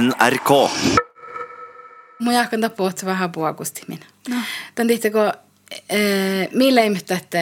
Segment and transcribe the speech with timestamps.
[0.00, 0.70] NRK.
[2.18, 4.06] Mun jahkan tapuut vähän puakusti minä.
[4.28, 4.36] No.
[4.74, 5.32] Tän tihtako äh,
[6.52, 7.38] millä ei mitään, että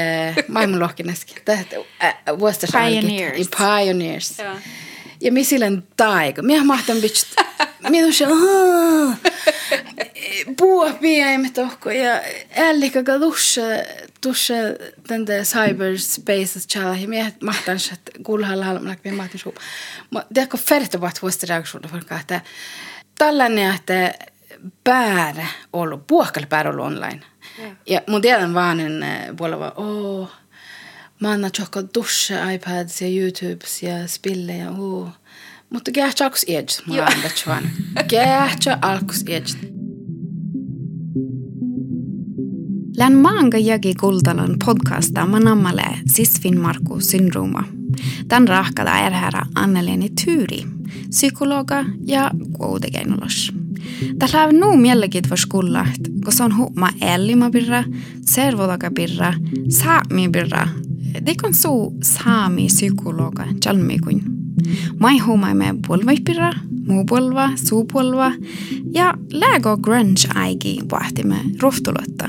[0.49, 1.37] maailmanlohkineskin.
[2.39, 3.49] Vuostas Pioneers.
[3.59, 4.39] Pioneers.
[4.39, 4.55] Joo.
[5.21, 6.43] Ja mi silleen taiko.
[6.43, 7.27] Minä mahtan bitch.
[7.89, 8.27] Minä se
[10.59, 12.21] Puhua pieni tohko ja
[12.57, 13.21] ällikä ka
[14.27, 14.55] tuossa
[15.07, 19.61] tänne cyberspace challa ja minä mahtan että kuulhalla halmalla minä mahtan suupa.
[20.11, 22.41] Mutta tiedätkö färtävät vuosta reaktiota vaikka että
[23.19, 24.15] tällainen että
[24.85, 27.21] päärä ollut puhkalle päärä ollut online.
[27.87, 29.05] Ja mun tiedän vaan en
[29.37, 30.31] puolella vaan åh
[31.21, 35.09] Mä annan tjokka dusha iPads ja YouTubes ja spille ja uu.
[35.71, 37.71] Mutta gäähtsä alkus edge, mä annan tjuan.
[38.09, 39.76] Gäähtsä alkus edge.
[42.97, 47.65] Län maanga jagi kultalan podcasta manammale Sisfin Marku syndrooma.
[48.29, 50.67] Tän rahkada erhärä Anneleni Tyyri,
[51.09, 53.53] psykologa ja kuutekeinolos.
[54.19, 57.85] Tällä on nuu mielekit var skullat, kun se on huuma ellima birra,
[58.25, 59.35] servolaga birra,
[59.69, 60.69] saami birra,
[61.27, 64.23] Dekon su saami psykologa jalmikun.
[64.99, 66.53] Mai huomaamme puolvaipirra,
[66.87, 68.33] muu puolva, suu puolva
[68.95, 72.29] ja läägo grunge aigi vahtimme rohtulutta.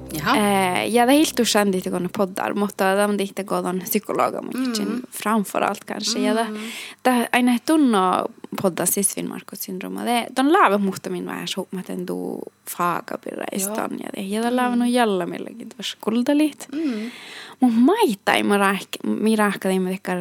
[0.27, 4.39] Eh, ja det är helt okänt att gå poddar, mutta de inte går någon psykologer
[4.39, 5.05] mm.
[5.11, 6.19] framför allt kanske.
[6.19, 6.47] Ja, det,
[7.01, 10.03] det, aina tunno podda sisvin Markus syndrooma.
[10.03, 14.21] Det, de läävä muhta min vähän suhmaten du faaga pirra istan ja det.
[14.21, 16.67] Ja det läävä no jällä milläkin tuossa kuldalit.
[16.71, 17.11] Mm.
[17.59, 18.43] Mun maita ei
[19.03, 20.17] mi rahkada imme tekkar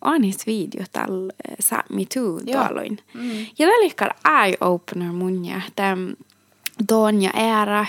[0.00, 1.30] anis video tal
[1.60, 2.98] sa me too tuolloin.
[3.14, 3.46] Mm.
[3.58, 3.66] Ja
[4.24, 5.96] eye-opener mun ja, että
[6.88, 7.86] Donja eh,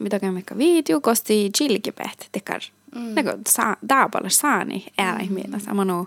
[0.00, 2.60] mitä käy mikä video, kosti chilkipet, tekar.
[2.94, 3.14] Mm.
[3.14, 5.24] Nego, sa, daaballa saani äära mm.
[5.24, 5.60] ihminen.
[5.60, 6.06] Sama no,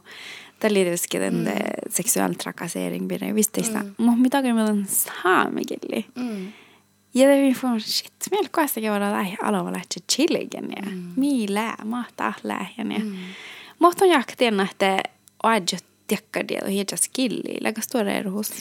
[0.59, 1.51] tällä tietysti den mm.
[1.89, 3.79] sexuell trakassering blir det visst inte.
[3.97, 4.21] Mm.
[4.21, 6.05] Mitä käy mikä saamikilli.
[6.15, 6.47] Mm.
[7.13, 11.13] Ja det vi får shit, meillä kuitenkin vara lähi alava lähtee chilligen ja mm.
[11.15, 12.99] mi lää, mahtaa lähen ja.
[12.99, 13.15] Mm.
[13.79, 15.03] Mutta on jakten, että
[15.43, 18.51] ajat tiekka det och hitta skilli, lägga stora er hos.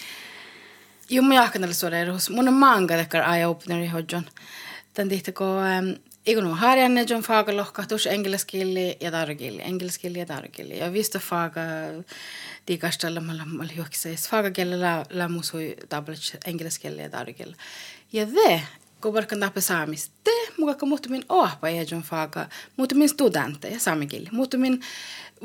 [1.11, 1.23] Jo,
[1.53, 2.31] tällä suoraan erohus.
[2.31, 4.25] Mun on manga tekkar eye-opener i hodjon.
[4.95, 5.95] Tän tihtako, um,
[6.27, 10.79] ikon on harjanne John Faga lohka, tuossa engelskilli ja tarkilli, engelskilli ja tarkilli.
[10.79, 11.61] Ja vista Faga
[12.67, 14.29] tiikastalla mä mä juokseis.
[14.29, 17.57] Faga kielellä lä, lämmusui tablet engelskilli ja tarkilli.
[18.13, 18.63] Ja ve,
[19.01, 24.81] kun varkan tappe saamis, te mukakka muuttumin ohpa ja John Faga, muuttumin studentteja saamikilli, muuttumin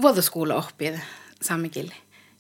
[0.02, 1.00] vuotoskoula oppia
[1.42, 1.94] saamikilli.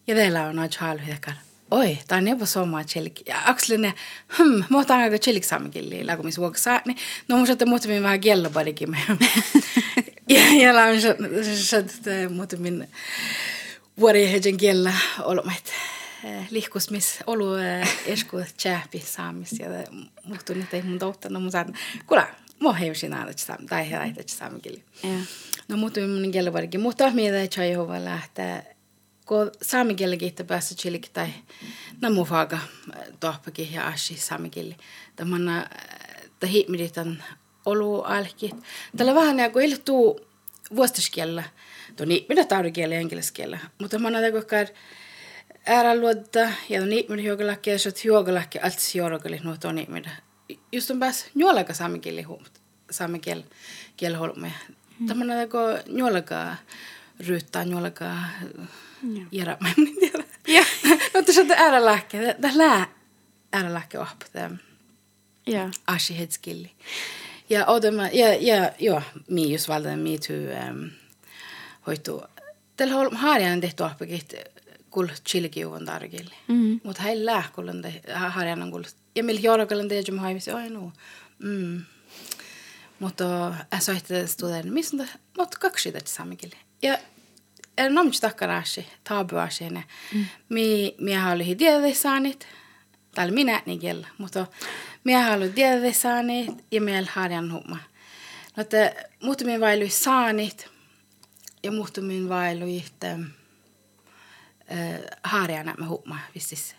[0.08, 1.51] Ja teillä on aika halvi tekkar.
[1.72, 3.28] Oi, tämä jopa soma chelik.
[3.28, 3.94] Ja akselinen,
[4.38, 6.82] hmm, mä otan aika chelik saamikilli, lagu mis vuoksa.
[6.86, 8.98] Niin, no mun saattaa muutamin vähän kiello parikin.
[10.30, 11.02] ja, ja la on
[11.56, 12.88] saattaa muutamin
[14.00, 14.94] vuori heidän kiellä
[15.24, 15.64] olomat.
[16.50, 17.46] Lihkus, mis olu
[18.06, 19.59] esku tjääpi saamis.
[19.59, 19.68] Ja
[20.24, 21.30] muhtun, että ei mun toutta.
[21.30, 21.76] No mun saattaa,
[22.08, 22.28] kuule,
[22.59, 24.84] mä heusin aina saam, tai he laittaa saamikilli.
[25.68, 26.82] No muutamin mun kiello parikin.
[26.82, 28.76] Mutta mitä ei Jehova lähtee
[29.31, 31.28] kun saamikielläkin että päässä chilik tai
[32.02, 32.59] namufaga
[33.19, 34.75] tohpakin ja ashi saamikieli.
[35.16, 35.69] Tämän
[36.40, 37.24] tahimiritan
[37.66, 38.52] olu alki.
[38.97, 40.28] Tällä vähän niin kuin iltuu
[40.75, 41.44] vuostaskielellä.
[42.06, 43.59] Niin, mitä taurikielellä ja englanniskielellä.
[43.80, 44.66] Mutta mä näen, että
[45.66, 50.09] ära luodda ja niin mitä juokalakki ja sot juokalakki alts juokalakki nuo tuo niin mitä.
[50.72, 52.62] Just on pääs juolaka saamikieli huomut.
[52.91, 53.44] Saamikiel
[53.97, 54.53] kiel holme.
[55.08, 56.56] Tämä näen, että juolaka
[57.28, 57.66] ryyttää
[59.04, 59.58] juolaka göra.
[59.62, 60.66] Men Ja.
[61.14, 62.36] no tuossa on äärälähke.
[62.42, 62.88] Tämä lää
[63.54, 64.26] äärälähke ohpa.
[64.34, 64.58] Tämä
[65.48, 65.70] Ja.
[65.88, 66.72] ashi hetskilli.
[67.50, 70.90] Ja odotamme, ja, ja joo, mi just valdan mi tu um,
[71.88, 72.24] hoitu.
[72.78, 74.34] Tällä on harjan tehty ohpakit
[74.90, 76.36] kul chilikiuvan tarkille.
[76.47, 76.80] Mm.
[76.84, 77.84] Mutta hän lähkullon
[78.30, 78.84] harjan on kul.
[79.16, 80.92] Ja millä jorkallan tehdään haivisi, oi no.
[81.40, 81.82] Mm.
[83.00, 85.08] Mutta äsoitte studenten, missä on
[85.38, 86.56] mutta kaksi tätä saamikille.
[86.82, 86.97] Ja
[87.86, 89.84] er nomts takkarashi, tabuashi ne.
[90.50, 91.58] Mi, mi halu hi
[91.94, 92.48] saanit,
[93.16, 94.48] tai minä nikel, mutta
[95.04, 95.46] mi halu
[95.92, 97.78] saanit ja mi harjan humma.
[98.58, 100.70] No te muutamin vailu saanit
[101.64, 103.20] ja muutamin vailu ihte äh,
[105.24, 106.76] harjana me humma vissis.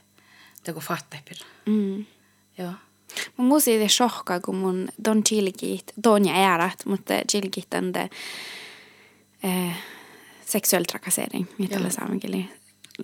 [0.64, 1.36] Teko fattepir.
[1.66, 2.06] Mm.
[2.58, 2.72] Joo.
[3.36, 8.08] Mun musi det chocka kun mun don chilkit, don ja äärat, mutta chilkit ande
[9.42, 9.76] eh,
[10.52, 11.90] seksuell trakassering, mitä Joo.
[11.90, 12.48] saamenkieli.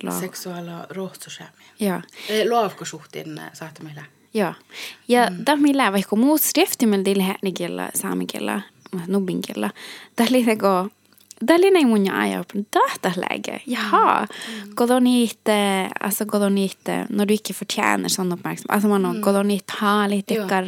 [0.03, 1.49] Lo- Seksuaala rohtosämi.
[1.79, 2.01] Joo.
[2.49, 4.03] Luovko suhtiin saattaa meillä?
[4.33, 4.53] Joo.
[5.07, 5.45] Ja mm.
[5.45, 8.61] tämä millä vaikka muut skriftimellä till härnikielä, saamenkielä,
[9.07, 9.69] nubbinkielä.
[10.15, 10.87] Tämä oli teko,
[11.45, 13.61] tämä oli näin mun aja upp tahta läge.
[13.67, 14.75] Jaha, mm.
[14.75, 18.71] kodo niitä, alltså kodo niitä, när du inte förtjänar sån uppmärksamhet.
[18.71, 19.21] Alltså man mm.
[19.21, 20.41] kodo niitä haalit, Joo.
[20.43, 20.65] tykkar,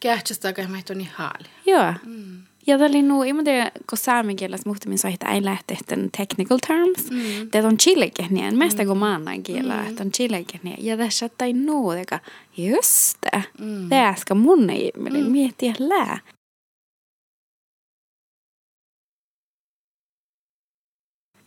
[0.00, 1.48] Kähtsästä kai meitä on niin haali.
[1.66, 1.94] joo.
[2.06, 2.42] Mm.
[2.66, 7.10] Ja oli nu, ei tiedä, kun saamenkielessä muhtamin so, että ei lähte tämän technical terms.
[7.10, 7.48] Mm.
[7.52, 10.76] Det on chilekehniä, mesta kuin maannan kielä, että on chilekehniä.
[10.78, 12.18] Ja tässä tai nu, teka,
[12.56, 13.42] just det.
[13.58, 13.90] Mm.
[13.90, 15.30] Det äska mun ei, mm.
[15.30, 16.18] miettiä lää.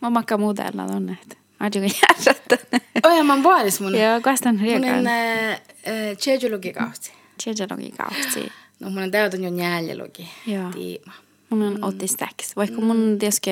[0.02, 2.80] Mä makka muutella tonne, että ajukin järjestää.
[3.04, 3.98] Oja, mä vuodis mun.
[3.98, 5.06] Joo, kastan Mun riekaan.
[5.06, 7.12] en tjejulogi kautsi.
[7.44, 8.52] Tjejelogi kautsi.
[8.80, 10.28] No mun en täytän jo njäljelogi.
[10.46, 10.70] Joo.
[10.70, 11.12] Tiima.
[11.50, 12.56] Mun on 86.
[12.56, 13.50] Vaikka mun tietysti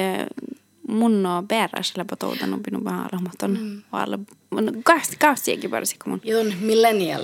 [0.88, 3.58] mun on peräisellä potoutan opinut vähän rahmaton.
[3.60, 3.82] Mm.
[3.92, 4.19] Alla,
[4.50, 6.20] mun kaasti kaastiekin varsin kuin mun.
[6.25, 7.22] Ja on millennial.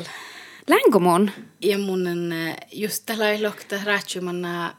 [0.69, 1.31] Länkö mun?
[1.61, 2.35] Ja mun en
[2.73, 4.75] just tällä lohta räätsymanna.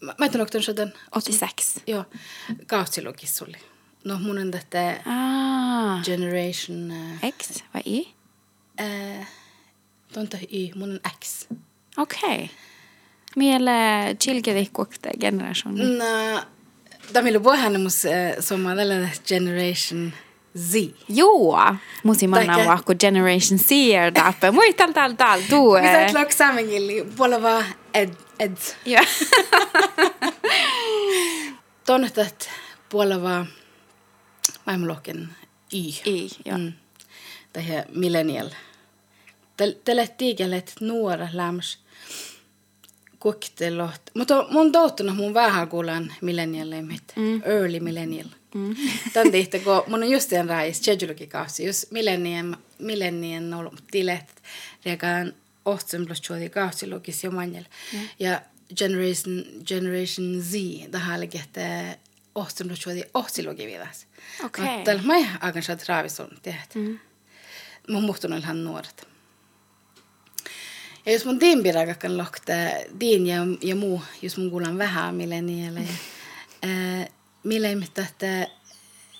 [0.00, 0.92] Mä mä tunnen oktan sodan.
[1.10, 1.80] 86.
[1.86, 2.04] Joo.
[2.66, 3.56] Kautsilogi sulli.
[4.04, 6.04] No mun en tätä Ah.
[6.04, 6.90] generation.
[6.90, 8.04] äh, X vai Y?
[8.80, 9.26] Äh,
[10.12, 10.72] tonta y.
[10.74, 11.48] Mun en X.
[11.96, 12.34] Okei.
[12.34, 12.48] Okay.
[13.36, 15.74] Miele chilkedi kuokte generation.
[15.98, 16.42] No,
[17.12, 18.02] tämä oli puhana mus
[18.40, 20.12] soma tällä generation
[20.58, 20.74] Z.
[21.08, 21.74] Joo.
[22.02, 22.68] Musi manna Taike.
[22.68, 23.70] vahku Generation Z
[24.14, 24.50] dappe.
[24.50, 25.40] Moi tal tal tal.
[25.50, 25.74] Du.
[25.74, 27.06] Mitä eh, tlok samengilli?
[27.16, 27.64] Puolella
[27.94, 28.56] ed, ed.
[28.84, 29.04] Joo.
[31.86, 32.50] Tonnet
[32.88, 33.46] puolella
[34.66, 35.28] maailmanlohken
[35.72, 35.88] Y.
[36.06, 36.58] Y, joo.
[36.58, 36.72] Mm.
[37.52, 37.64] Tai
[37.94, 38.50] millennial.
[39.84, 41.78] Tällä tiikellet nuora lämms
[43.18, 44.00] koktelot.
[44.14, 47.02] Mutta mun touttunut mun vähän kuulan millennialle mit.
[47.16, 47.42] Mm.
[47.44, 48.28] Early millennial.
[48.54, 48.76] Mm.
[49.12, 54.42] Tän tihti, kun mun on just den rais tjedjulogikausi, just millennium, millennium ollut tilet,
[54.84, 55.32] reagaan
[55.64, 57.64] ohtsen plus tjuodi kausi logis jo manjel.
[57.92, 58.08] Mm.
[58.18, 58.40] Ja
[58.76, 60.52] generation, generation Z,
[60.90, 61.96] tähän oli, että
[62.34, 64.06] ohtsen plus tjuodi ohtsi logi vidas.
[64.44, 64.84] Okei.
[64.84, 66.62] Tällä mä agan saat raavisun tehdä.
[66.74, 66.98] Mm.
[67.88, 69.07] Mun muhtunut ihan nuoret.
[71.08, 72.52] Ja jos mun tiimpirakakkan lohta,
[73.00, 75.80] diin ja, ja muu, jos mun kuulan vähän millenialle.
[75.80, 77.06] Ja,
[77.44, 78.46] millä ihmettä, että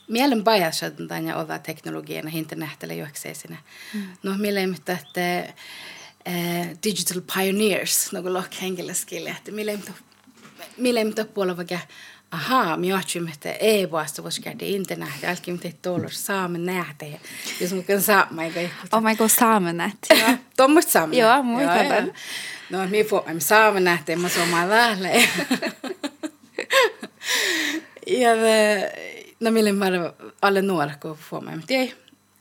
[0.09, 3.57] mielen pajas on ja oda teknologiana internettille juokseisina.
[3.95, 4.03] Mm.
[4.23, 5.39] No millä ihmettä, että
[6.29, 9.93] äh, digital pioneers, no kun lohk henkilöskille, että millä ihmettä,
[10.77, 11.79] millä ihmettä puolella vaikka
[12.31, 17.07] Aha, mi otsimme, että ei vasta voisi käydä internet, älkää mitä tuolla saamme nähdä.
[17.61, 18.97] Jos kan saama, eikä ihmettä.
[18.97, 19.95] Oh my god, saamenet.
[20.59, 21.17] Tuommoista saamme.
[21.17, 22.13] Joo, muistan tämän.
[22.71, 25.13] No, mi får me saamme nähdä, mä suomaan lähelle.
[28.23, 28.93] ja det,
[29.41, 29.87] no millä mä
[30.43, 31.95] alle nuora, kun me, mutta ei.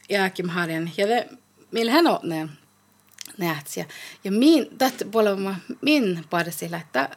[0.10, 1.28] Ja Kim Harjan, ja det,
[1.72, 2.50] millä hän on ne
[3.38, 3.78] nähts.
[3.78, 3.86] Ja,
[4.24, 7.10] ja min, tätä puolella min bara sillä, että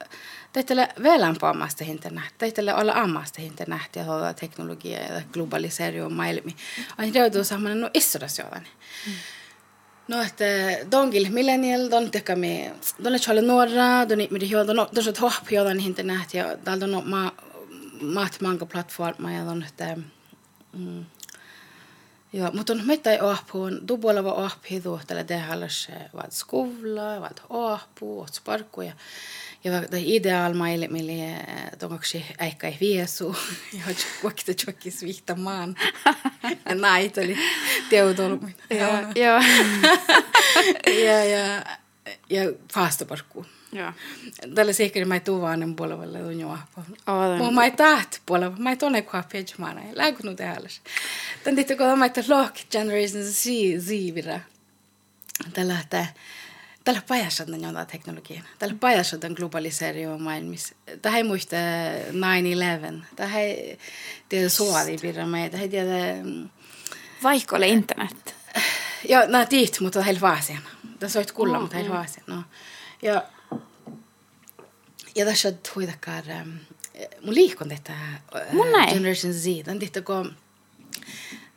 [0.53, 6.57] Täytyy välämpäämästä internet, täytyy olla ammasta internet ja tuota teknologia ja globalisering och maailmi.
[6.99, 8.67] On joutuu saamaan no isodas jotain.
[9.07, 9.13] Mm.
[10.09, 10.45] No, että
[10.91, 15.05] dongil millennial, don teka me, don är chale norra, don inte med det don don
[15.05, 17.31] så hopp jotain internet ja dal don ma
[18.01, 19.97] mat manga plattforma ja don että
[20.73, 21.05] mm,
[22.33, 28.21] Joo, mutta on meitä ei ahpuun, dubolla var ahpidu, tällä tehallas vad skola, vad ahpu,
[28.21, 28.93] vad sparkku ja
[29.65, 31.37] ja var det ideal maille mille
[31.79, 33.37] tongaksi äikka ei viesu
[33.79, 35.77] ja kokta chokis vihta maan.
[36.69, 37.37] Ja näit oli
[37.91, 38.55] teudolmin.
[38.71, 38.91] Joo.
[39.25, 39.43] Joo.
[41.05, 41.65] ja ja
[42.31, 42.53] ja
[44.55, 46.81] Tällä sikkeri mä tuu vaan puolella on jo ahpu.
[47.07, 47.39] Olen.
[47.39, 49.81] Mun mä ei taht puolella, mä ei tonne kuha pejmaana.
[49.93, 50.81] Lägunu tehallas.
[51.45, 53.45] Tän tihti kun mä ei lock generation Z
[53.79, 54.41] zivira.
[55.53, 56.07] Tällä että
[56.85, 58.43] Tällä pajassa on jotain teknologiaa.
[58.59, 60.75] Tällä pajassa on globalisering maailmassa.
[61.03, 61.57] Tämä ei muista
[63.03, 63.05] 9-11.
[63.17, 63.79] Tämä ei
[64.29, 65.51] tiedä suori pidä meitä.
[65.51, 66.17] Tämä ei tiedä...
[67.23, 68.35] Vaikka ole internet.
[69.09, 70.69] Joo, nämä tiit, mutta heillä vaasiana.
[70.99, 72.37] Tässä olet kuulla, mutta heillä vaasiana.
[72.37, 72.43] No.
[73.03, 73.23] Ja,
[75.15, 76.61] ja tässä on huitakkaan...
[77.23, 77.93] Mun liikon tätä
[78.53, 78.89] Mun näin.
[78.89, 79.45] Generation Z.
[79.65, 80.37] Tämä on kun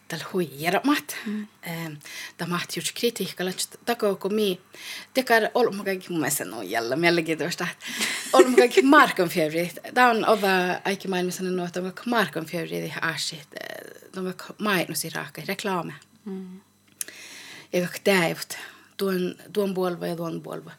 [0.08, 1.16] tällä huijaramat.
[1.26, 1.48] Mm.
[2.38, 4.62] Tämä on just kritiikalla, että tako kun mi
[5.14, 7.68] tekar olemme kaikki mun mielestä no jällä mielenkiintoista.
[8.34, 9.80] Olemme kaikki markanfjövrit.
[9.94, 10.48] Tämä on ova
[10.86, 13.48] aika maailmassa sanonut, että on vaikka markanfjövrit i asit.
[14.14, 15.94] De on vaikka mainos i raka reklame.
[16.26, 16.62] Mm.
[17.74, 18.58] Ja kaikki täivät.
[18.98, 20.72] Tuon, tuon puolva ja tuon puolva.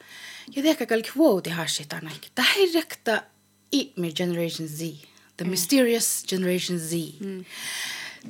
[0.56, 2.11] Ja det kan kaikki vuoti hasit aina.
[2.35, 3.23] Tämä ei rekta
[3.73, 4.80] ihme Generation Z.
[5.37, 6.92] The Mysterious Generation Z.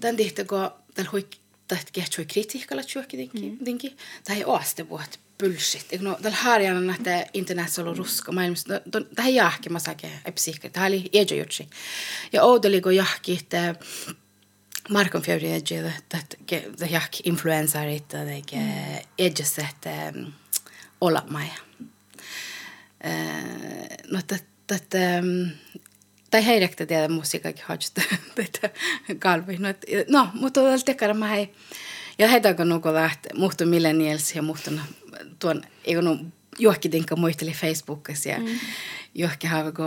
[0.00, 1.36] Tän tihti, kun tällä huik,
[1.68, 3.96] tästä kehtsui kritiikalla tjuokki dinki, dinki.
[4.24, 6.00] Tämä ei aaste vuot bullshit.
[6.00, 8.80] No, tällä harjana, että internet on ruska maailmassa.
[9.14, 10.70] Tämä ei jahki, mä saakin, ei psykki.
[10.70, 11.68] Tämä oli ejo jutsi.
[12.32, 13.74] Ja oudeli, kun jahki, että
[14.88, 16.18] Markon fjärde edge, että
[16.80, 18.24] det jahki influensarit, että
[19.18, 20.12] edge, että
[21.00, 21.46] olla mai.
[24.10, 24.38] No, että
[26.30, 28.02] tai heidäktä tiedä musiikakin hajista
[28.34, 28.70] tätä
[29.18, 29.56] kalvi.
[29.56, 29.68] No,
[30.08, 31.54] no mutta tällä tekara mä hei.
[32.18, 34.70] Ja heitä kun nuko lähti, muhtu millennials ja muhtu
[35.38, 36.02] tuon, eikö
[36.58, 38.58] juokki tinka muisteli Facebookissa ja mm.
[39.14, 39.84] juokki haava ko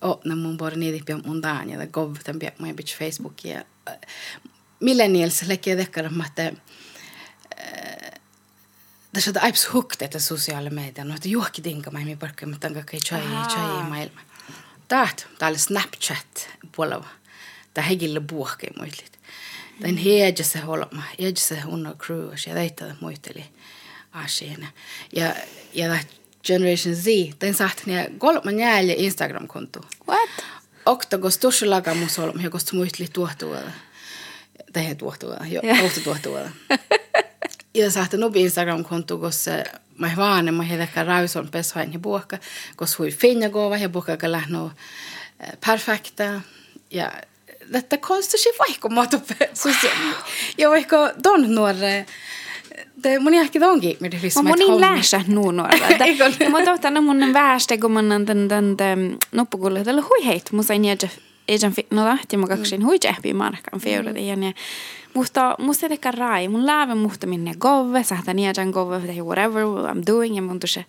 [0.00, 3.64] opna mun bor niitä pian mun daan ja gov tämän pian mun bitch Facebookia.
[4.80, 5.76] Millennials lekkiä
[6.10, 6.52] mä että
[9.12, 12.68] tässä on aips hooked, että sosiaalinen media, no että juokki tinka mä mi parkka, mutta
[12.68, 14.20] tanka kai chai chai maailma.
[14.88, 17.08] Taht, täällä Snapchat puolella.
[17.74, 19.18] Tämä hegille buohke muistlit.
[19.82, 23.44] Tän heedjä se holma, heedjä se unno crew, ja teitä muisteli
[24.12, 24.66] asiana.
[25.12, 25.34] Ja,
[25.74, 25.98] ja
[26.44, 27.06] Generation Z,
[27.40, 29.80] den sagt ni kolme njälje Instagram-konto.
[30.08, 30.44] What?
[30.86, 33.72] Okta, kos tuossa laga mun solma, ja kos muisteli tuohtuulla.
[34.72, 35.92] Tai tuohtuulla, jo, yeah.
[36.04, 36.50] tuohtuulla.
[37.74, 39.46] ja sahti nubi Instagram-konto, kos
[39.98, 42.38] mä vaan, mä heitä rauson pesvain ja buokka,
[42.76, 44.70] kos hui finja gova ja buokka lähnoo
[45.66, 46.40] perfekta.
[46.90, 47.12] Ja
[47.72, 49.20] detta konstigt vaikka muoto
[50.58, 52.06] ja vaikka don nuore
[53.02, 55.78] det mun ehkä onkin mitä mä monin läsä nuunora
[56.50, 60.84] mutta tänä mun väärste kun mä tän tän tän noppukulle tällä hui heit mun sain
[60.84, 61.08] jäjä
[61.48, 64.54] ejan no lähti mä kaksin hui jähpi markan fiura ja ne
[65.14, 66.48] mutta musta teka rai.
[66.48, 70.82] Mun läävä muhta minne gove sahtan jäjän gove whatever I'm doing ja mun tuossa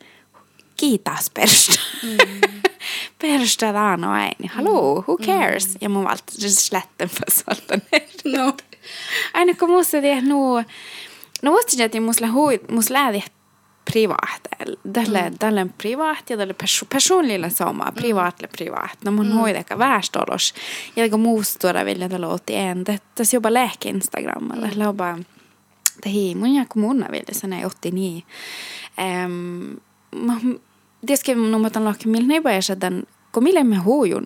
[0.77, 1.80] kiitas perstä.
[3.22, 5.25] Perustada no ei, niin haloo, who mm.
[5.25, 5.68] cares?
[5.68, 5.77] Mm.
[5.82, 7.82] Ja mun valta slätten för saltan.
[8.25, 8.53] No.
[9.34, 10.63] Aina kun musta tiedät nu, no
[11.79, 13.24] että musta hui, musta lähti
[13.91, 14.41] privat.
[14.93, 15.38] Tälle, mm.
[15.39, 17.93] tälle privat ja tälle perso personlilla sama, mm.
[17.93, 18.98] privatle privat.
[19.05, 19.33] No mun mm.
[19.33, 20.53] hoideka värstolos.
[20.95, 22.83] Ja kun muusta vilja tällä otti en,
[23.15, 24.67] tässä jopa lehke Instagramalla.
[24.67, 24.74] Mm.
[24.75, 25.17] Lauba,
[26.03, 28.24] tehi, mun ja kommuna vilja sanoi otti niin.
[29.25, 29.79] Um,
[31.07, 34.24] det skrev mun otan laki millä ne pääsä tämän, kun millä me huujun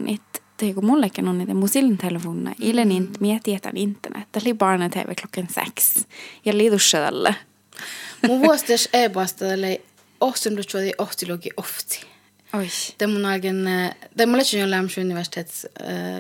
[0.60, 3.08] det kun mullekin on niitä musilin telefonna, ilen mm.
[3.20, 6.06] miettii, että internet, oli barnet TV klockan sex,
[6.46, 7.36] ja liitussa tälle.
[8.28, 9.82] Mun vuostas e-pasta tälle
[10.22, 12.02] ohtunut juuri ohtiluki ofti.
[12.54, 12.68] Oi.
[13.00, 13.66] Det mun algen,
[14.18, 15.66] det mulle jo Lämsjö universitets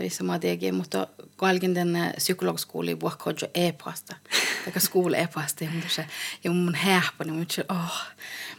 [0.01, 4.15] vissa mä tiedän, mutta kun algen den psykologskooli vuokko jo e-pasta.
[4.65, 6.05] Taka skola e-pasta ja mun se
[6.43, 8.01] ja mun häppa niin mun se oh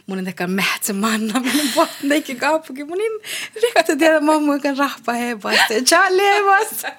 [0.07, 1.41] mun taka mähtsä manna
[1.75, 3.11] mun eikä kauppakin mun niin
[3.63, 6.91] rikta tiedä mamma kan rahpa e-pasta ja Charlie e-pasta.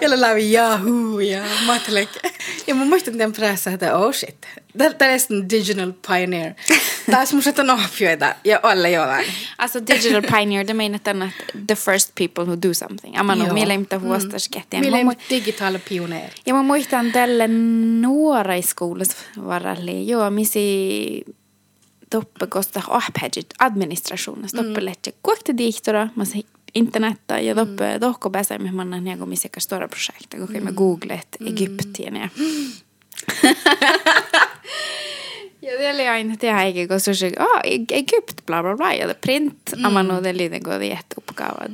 [0.00, 2.08] Jolla läpi Yahoo ja Matlek.
[2.66, 4.46] Ja mä muistan tämän pressa, että oh shit.
[4.78, 6.52] Tämä on digital pioneer.
[7.10, 9.26] Taas musta on ohjioita ja alle jollain.
[9.58, 11.32] Alltså digital pioneer, det menar att
[11.66, 13.18] the first people who do something.
[13.18, 14.80] Amma no, millä inte huosta skettiä.
[14.80, 14.98] Millä
[15.30, 16.30] digital pioneer.
[16.46, 19.06] Ja mä muistan tälle nuora i skolan
[19.44, 20.08] varalli.
[20.08, 21.24] Joo, misi
[22.12, 24.62] toppe kosta ahpäjit administrationista.
[24.62, 24.84] Toppe mm.
[24.84, 26.08] lehti kuokta dihtora.
[26.16, 26.24] Mä
[26.74, 28.00] internetta ja toppe mm.
[28.00, 31.46] tohko pääsemme manna niinku missä stora projekta, kun me googlet mm.
[31.46, 32.28] Egyptien ja
[35.62, 39.58] ja det oli aina tehdä eikä kun se ah, Egypt bla bla bla ja print
[39.76, 40.06] mm.
[40.06, 41.68] no det lite går jätteuppgava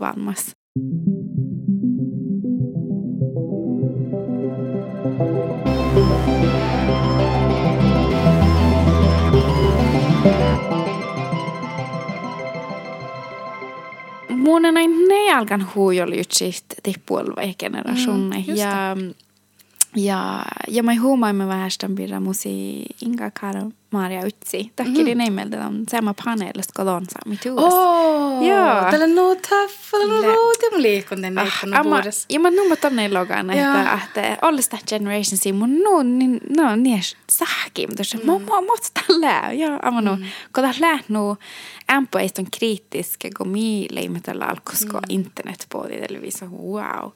[0.00, 0.46] varmas.
[14.40, 14.62] Mun
[15.08, 18.96] ne alkan huujoljutsist tippuolva generationen mm, ja
[19.96, 23.30] ja, ja mä huomaamme vähän tämän pidä musi Inga
[23.90, 24.72] Maria Utsi.
[24.80, 25.18] Mm.
[25.18, 26.14] nimeltä on sama
[27.10, 27.78] saami tuudessa.
[27.78, 28.90] Oh, Joo.
[28.90, 32.26] Tällä no tällä no rooti liikun tänne ikkuna puudessa.
[32.28, 37.02] Ja mä numma tonne logan, että, että ollista generation si mun nu, niin, no niin
[37.30, 39.52] sahki, mutta se mä mä mä tällä.
[39.52, 40.16] Ja amma nu,
[40.54, 41.36] kun tällä lähnu
[41.90, 47.10] ämpö ei on kriittiske, kun mi leimetellä alkosko internet på det, eller vi så wow.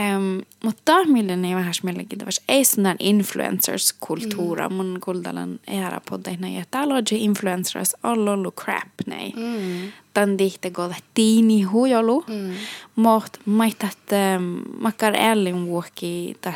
[0.00, 2.44] Um, mutta millainen vähän mielenkiintoista.
[2.48, 4.74] Ei sellainen influencers-kulttuura mm.
[4.74, 6.48] mun kultalan era poddeina.
[6.48, 9.32] Ja täällä on influencers on ollut crap näin.
[9.36, 9.92] Mm.
[10.14, 12.24] Tän tihti kun tiini huijolu.
[12.28, 12.54] Mm.
[12.96, 14.40] Mutta mä että
[14.80, 16.52] makkar älin vuokki että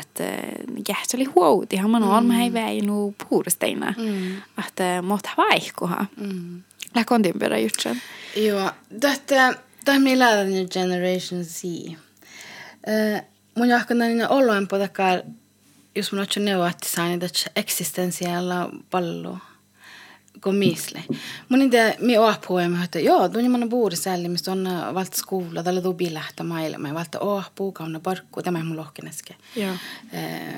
[0.87, 1.75] jähtseli huouti.
[1.75, 2.31] Hän on mm.
[2.31, 3.93] hei väinu puuristeina.
[3.97, 4.37] Mm.
[4.67, 6.05] Että mutta vaihkuha.
[6.17, 6.63] Mm.
[6.95, 8.01] Lähkö on timpera jutsen?
[8.35, 9.53] Joo, tätä
[9.85, 11.63] tämä meillä on Generation Z.
[11.63, 15.21] Uh, mun jahkan niin ollaan podakar,
[15.95, 19.39] jos mun otsin neuvoa, että saan niitä eksistensialla palloa
[20.39, 21.03] komisle.
[21.49, 25.81] Mun inte mi åhpuemme että joo, tunnin man bor sälli, mistä on valt skola, tällä
[25.81, 29.35] tubi lähtä maailma, valta åhpuu, kauna parkku, tämä mun lohkeneske.
[29.55, 29.75] Joo.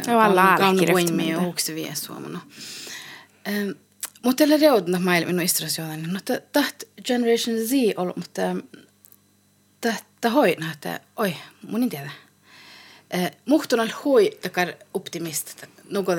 [0.08, 2.42] Ja alla kauna voimi ja huksi vie suomana.
[4.24, 6.20] Mutta tällä reudna maailma no istrasjodan, no
[6.52, 8.42] taht Generation Z ollut, mutta
[9.82, 11.36] tahta hoina, että oi,
[11.68, 12.12] mun en tiedä.
[13.46, 16.16] Muhtun al hui takar optimist, nuko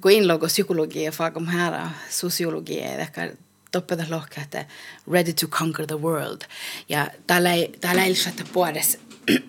[0.00, 3.32] gå in logo psykologi och fagom här sociologi ehkä
[3.70, 4.64] toppeta lohka että
[5.12, 6.42] ready to conquer the world.
[6.88, 7.52] Ja täällä
[8.04, 8.98] ei että puodes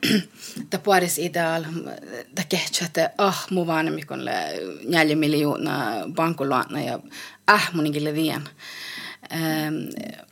[0.69, 1.63] ta puodes ideal
[2.35, 4.33] ta kehtsä että ah mu vaan mikon le
[4.87, 6.99] neljä miljoonaa bankuluotna ja
[7.47, 8.49] ah munikille vien.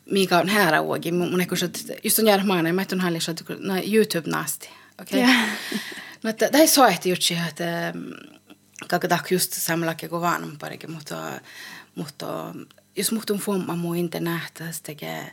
[0.06, 1.56] Mikä on här uogi mun ehkä
[2.04, 4.70] just on jäädä maana mä on hallissa no YouTube nasti
[5.02, 5.20] okay?
[5.20, 5.50] yeah.
[6.24, 7.94] no tämä ei soehti jutsi että
[8.88, 11.42] kakadak just samlakin kuin vanhemparikin, mutta,
[11.96, 12.56] mutta
[12.96, 15.32] jos muhtun fomma muu inte nähtäs tekee,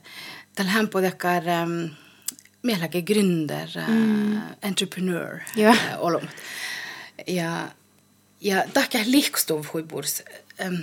[0.54, 1.90] tällä hän podekar um,
[2.62, 4.36] mieläkin gründer, mm.
[4.36, 5.70] uh, entrepreneur ja.
[5.70, 6.28] uh, olom.
[7.26, 7.68] Ja,
[8.40, 10.22] ja tahkea lihkstuv huiburs,
[10.66, 10.78] um,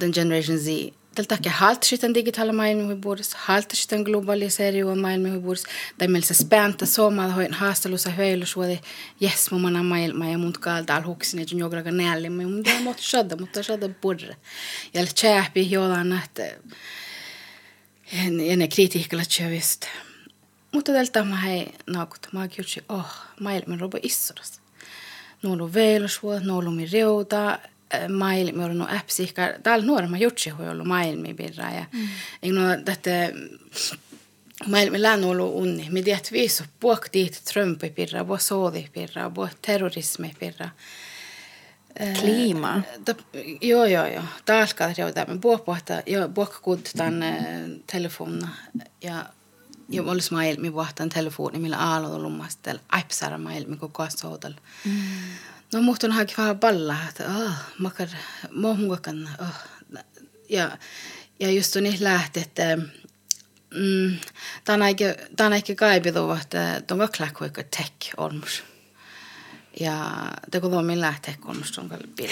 [0.00, 0.94] den Generation Z,
[1.28, 7.54] Tältä haltshiten digitala maailma huibuudessa, haltshiten globaliseriua maailma huibuudessa, tai meillä se späntä suomalla hoin
[7.54, 8.78] haastelussa höilysuodi,
[9.20, 13.36] jes mumana maailma ja mun kaalta alhuksin, että jograga nälli, mutta mun ei muuta shadda,
[13.36, 14.36] mutta shadda purre.
[14.94, 16.42] Ja tjääpi jollain, että
[18.46, 19.86] ja ne kritiikalla tjövistä.
[20.72, 24.60] Mutta tältä mä hei naukut, mä kysyä, oh, maailma robo issoras.
[25.42, 27.58] Nuolu veilusuot, nuolu mi reuta,
[28.08, 32.54] maailmi ollut appsi, täällä nuoremma jutsi on ollut maailmi pirra ja mm.
[32.54, 33.10] no tätä
[34.66, 35.88] maailmi lään ollut unni.
[35.90, 40.68] Me tiedät viisu puok tiit Trumpi pirra, puok soodi pirra, puok terrorismi pirra.
[42.20, 42.82] Kliima.
[43.04, 43.14] Ta,
[43.60, 44.24] joo, joo, joo.
[44.44, 45.24] Taalkaa reuta.
[45.28, 47.14] Me puok puhta, joo, puok kuutetaan
[47.86, 48.48] telefonna
[49.02, 49.26] ja
[49.90, 54.92] ja olisi maailmi puhtaan telefoni, millä aalot on lummasta, aipsara maailmi koko ajan mm.
[55.72, 58.08] No musta on hakin vähän palla, että oh, makar,
[58.52, 60.00] mohmuakan, oh.
[60.48, 60.78] Ja,
[61.40, 62.78] ja just niin lähti, että
[63.74, 64.16] mm,
[65.36, 68.62] tämä ehkä kaipitu, että tuon kaklak vaikka tech olmus.
[69.80, 70.10] Ja
[70.50, 72.30] te kun tuon lähtee olmus on kyllä pilk.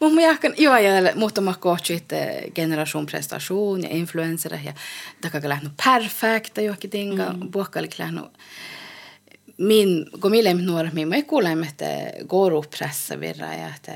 [0.00, 2.16] Mutta mä jahkan, joo, ja muutama kohti, että
[2.54, 4.72] generation prestation ja influencer ja
[5.20, 7.50] takakaan lähtenyt perfekta johonkin tinga, mm.
[7.50, 8.24] puhkalik lähtenyt
[9.58, 11.86] min, kun mille nuoret, min mä kuulen, että
[12.28, 13.92] går upp pressa virra ja että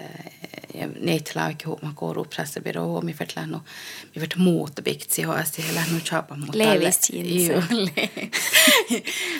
[0.75, 3.61] ja neitä lauki huoma går upp pressa virra och mi fert lähnu
[4.15, 7.13] mi fert muuta bikti ho asti lähnu chapa mutta Leevis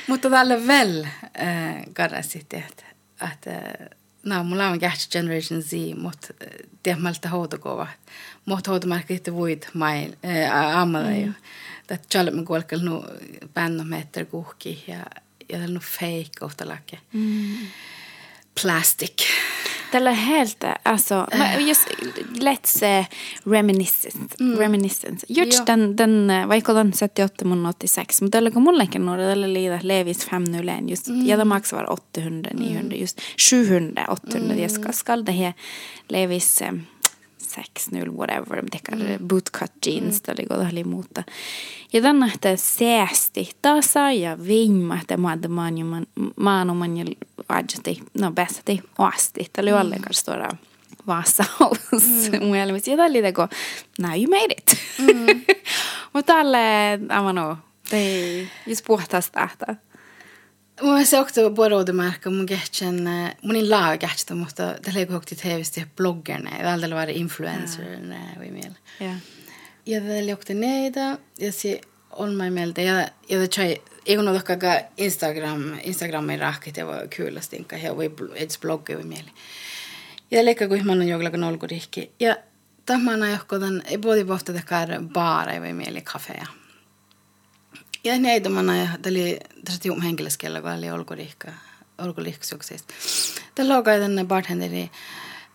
[0.09, 2.85] Mutta tällä väl äh, karrasit että
[3.33, 3.75] että
[4.23, 6.29] no mulla on gäht generation Z mutta
[6.83, 7.87] tehmältä houtokova
[8.47, 11.33] mutta houtomarkki että voit mail äh, ammalla jo.
[11.91, 13.05] Että chalme kuolkel nu
[13.55, 15.07] bännometer kuhki ja
[15.53, 16.99] ja no fake kohtalake.
[17.13, 17.57] Mm.
[18.63, 19.27] Plastic.
[19.91, 21.69] Tällä helt, alltså, äh.
[21.69, 21.89] just
[22.39, 23.07] let's uh,
[23.53, 24.37] reminiscence.
[24.41, 24.59] Mm.
[24.59, 25.27] reminiscence.
[25.29, 30.33] Just den, den, vaikka den 78 mun 86, mutta tällä kun mullekin nuori, tällä levis
[30.33, 31.27] 501, just, mm.
[31.27, 33.01] ja det maksa var 800, 900, mm.
[33.01, 34.63] just 700, 800, mm.
[34.63, 35.53] jag ska, ska det här
[36.09, 36.87] levis um,
[37.41, 39.29] 6-0, whatever, tekar mm.
[39.29, 40.21] bootcut jeans mm.
[40.23, 41.23] tällä kohdalla muuta.
[41.93, 45.17] Ja tänne, että säästi, tasa ja viima, että
[45.49, 47.05] maanjuman, maanuman ja
[47.49, 49.47] ajati, no bästi, oasti.
[49.53, 50.51] Tällä oli ollenkaan stora
[51.07, 52.47] Vasaus mm.
[52.47, 52.91] mielessä.
[52.91, 53.49] Ja tällä oli teko,
[53.99, 54.79] now you made it.
[54.99, 55.43] Mm.
[56.13, 56.59] Mutta tälle,
[57.09, 57.59] aivan no,
[57.93, 58.89] ei, just.
[58.89, 59.01] Mun
[61.05, 63.09] se också boroudumarka mun gehtsen
[63.43, 68.73] munin laa gehtstä mutta tällä kun hokti TVstä bloggerna ja välillä var influencerna vi mel.
[69.01, 69.15] Ja.
[69.87, 74.35] Ja tällä hokti neida ja se on mai mieltä ja ja det chai Egon on
[74.35, 79.25] dokka Instagram Instagramin rahkit ja voi kyllä stinka ja voi eds blogge vi mel.
[80.31, 82.37] Ja lekka kun man on jogla kan olko rikki ja
[82.87, 86.60] tamana johkodan ei bodi pohta tekar baara ja vi mel kafea.
[88.05, 91.53] Ja näitä mä ja täli tässä tium henkilöskellä kun oli olkorihka
[91.99, 92.95] olkorihksuksesta.
[93.55, 94.91] Tällä logai tänne bartenderi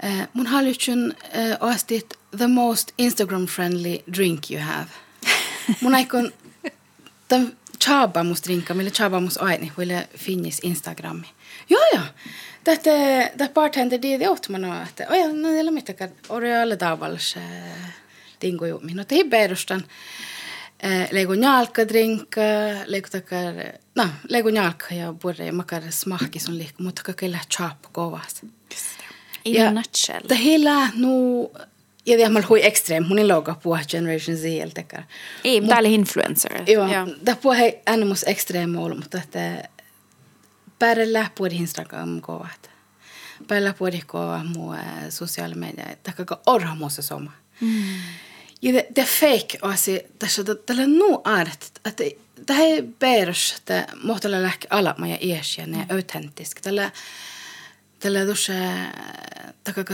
[0.03, 4.87] Uh, mun haluatsin uh, ostit the most Instagram friendly drink you have.
[5.81, 6.33] mun aikon
[7.27, 11.27] tämän chaba mus drinka, millä chaba mus aini, ville finnis Instagrami.
[11.69, 12.03] Joo joo.
[12.63, 12.91] Tätä,
[13.37, 17.35] tätä bartender det det åt man että oj, no ei ole mitään, ori alle tavallis
[18.39, 18.93] tingo jumi.
[18.93, 19.83] No te perustan.
[20.85, 22.35] Eh, Lego jalkadrink,
[22.85, 23.55] lego takar,
[23.95, 28.43] no, lego jalka ja burre, makar smaki som liik, mutta kakella chap kovas.
[29.45, 30.27] In a nutshell.
[30.29, 31.49] Det hela nu,
[32.05, 35.03] ja det mal hui extrem, mun loga på Generation Z helt tekar.
[35.43, 36.63] Ei, tää oli influencer.
[36.67, 36.87] Joo,
[37.25, 39.69] det på hei animus extrem ol, mutta että
[40.79, 42.69] pärellä puoli Instagram kovat.
[43.47, 47.31] Pärellä puoli kova mu eh, sosiaali media, takaka orha muussa soma.
[47.61, 47.83] Mm.
[48.65, 52.03] Ja det, det är fake asi, tässä tällä nu art, että
[52.47, 56.61] det här är bärs, että mohtalla lähki ala maja ies ja ne autentisk.
[56.61, 56.91] Tällä
[57.99, 58.53] tällä tuossa
[59.63, 59.93] takaka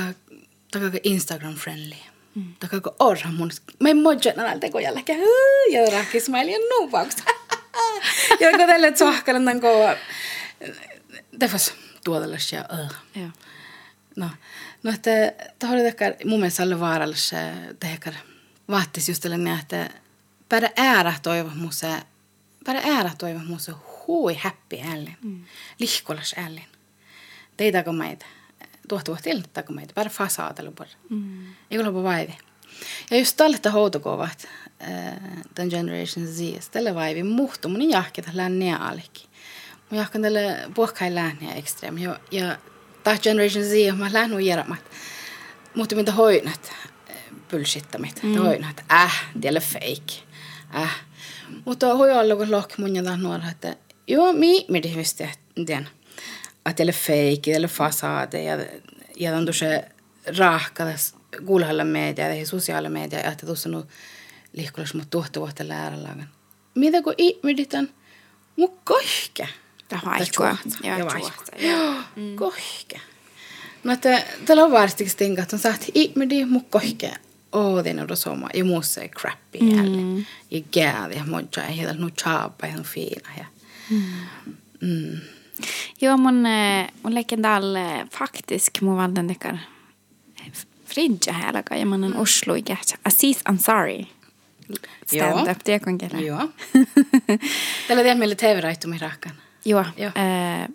[0.72, 1.96] takaka Instagram friendly.
[2.36, 2.54] Mm.
[2.60, 3.52] Takaka orha mun.
[3.80, 5.20] Mä en moja näillä teko jälkeen.
[5.72, 7.16] Ja rakki smile ja nuvauks.
[8.40, 9.96] ja kun tällä tsohkalan tämän kova.
[11.40, 12.66] Tefas tuodella ja
[13.22, 13.30] Ja.
[14.16, 14.30] No,
[14.84, 15.10] no että
[15.88, 17.36] ehkä mun mielestä oli vaarallista
[17.80, 18.31] tehdä
[18.70, 19.90] vaattis just tällainen, että
[20.50, 21.88] bara ära toivo musse,
[22.66, 25.46] bara ära toivo musse hui happy ällin, mm.
[25.80, 26.68] lihkolas ällin.
[27.58, 28.26] Teitä meitä,
[28.88, 30.90] tuohtuva tiltä meitä, bara fasaatelu bara.
[31.10, 31.46] Mm.
[31.72, 32.38] Ei ole vaivi.
[33.12, 34.48] Ja just tälle että houtokovat,
[35.56, 39.30] tämän Generation Z, tälle vaivi muhtu, mun jahki tällä nealikin.
[39.90, 41.98] Mun jahkan tälle puhkai lääniä ekstrem.
[41.98, 42.58] Ja, ja
[43.04, 44.80] tämä Generation Z, mä lähnu järmat.
[45.76, 46.74] Mutta mitä hoinat,
[47.52, 48.24] bullshittamit.
[48.24, 48.38] Mm.
[48.38, 50.24] Hoinat, että äh, det är fake.
[50.76, 50.90] Äh.
[51.66, 53.76] Mutta hoi olla, kun lohki mun ja nuora, että
[54.08, 55.30] joo, mi, mi det visste
[55.68, 55.90] den.
[56.66, 58.58] Att det är fake, det är fasade, ja,
[59.20, 59.66] ja on tuossa
[60.38, 63.84] rahkadas kuulhalla media ja sosiaali media, että tuossa nu
[64.54, 66.30] liikkulas mut tuohta vuotta läärälagan.
[66.76, 67.90] Mitä kun ihmiditän?
[68.56, 69.48] Mu kohke.
[69.90, 70.58] Det har aikkoa.
[70.84, 71.06] Ja, ja
[71.70, 71.96] Joo,
[72.36, 73.02] kohke.
[73.84, 77.14] No, että tällä on varstiksi tinkat, on saat ihmidi mu kohke.
[77.54, 80.26] Oo, det är nog så ja muussa crappy mm.
[80.50, 83.46] ja gäävi ja moja ja heillä nu chapa ja nu fina ja.
[83.90, 84.04] Mm.
[84.82, 85.20] Mm.
[86.00, 89.58] Joo, mun, eh, mun lekin täällä faktisk mun valtan tekar
[90.86, 92.98] fridja hääläkä ja mun on Oslo i kähtsä.
[93.06, 94.08] Aziz Ansari.
[95.06, 96.20] Stand-up, det kan kella.
[96.20, 96.50] Joo.
[97.88, 99.32] Tällä tiedän meille TV-raittu rakkan.
[99.66, 99.86] Joo.
[99.98, 100.12] Joo.
[100.18, 100.70] Äh,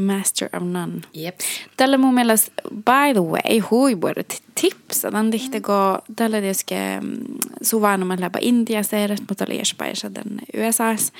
[0.00, 1.00] Master of None.
[1.14, 1.40] Jep.
[1.76, 4.12] Tällä mun mielestä, by the way, hui voi
[4.60, 5.10] tipsa.
[5.10, 6.74] Tämän tihti, kun tällä tietysti
[7.62, 11.12] suvaanuma läpä Intiassa edes, mutta oli Espanjassa tänne USAs.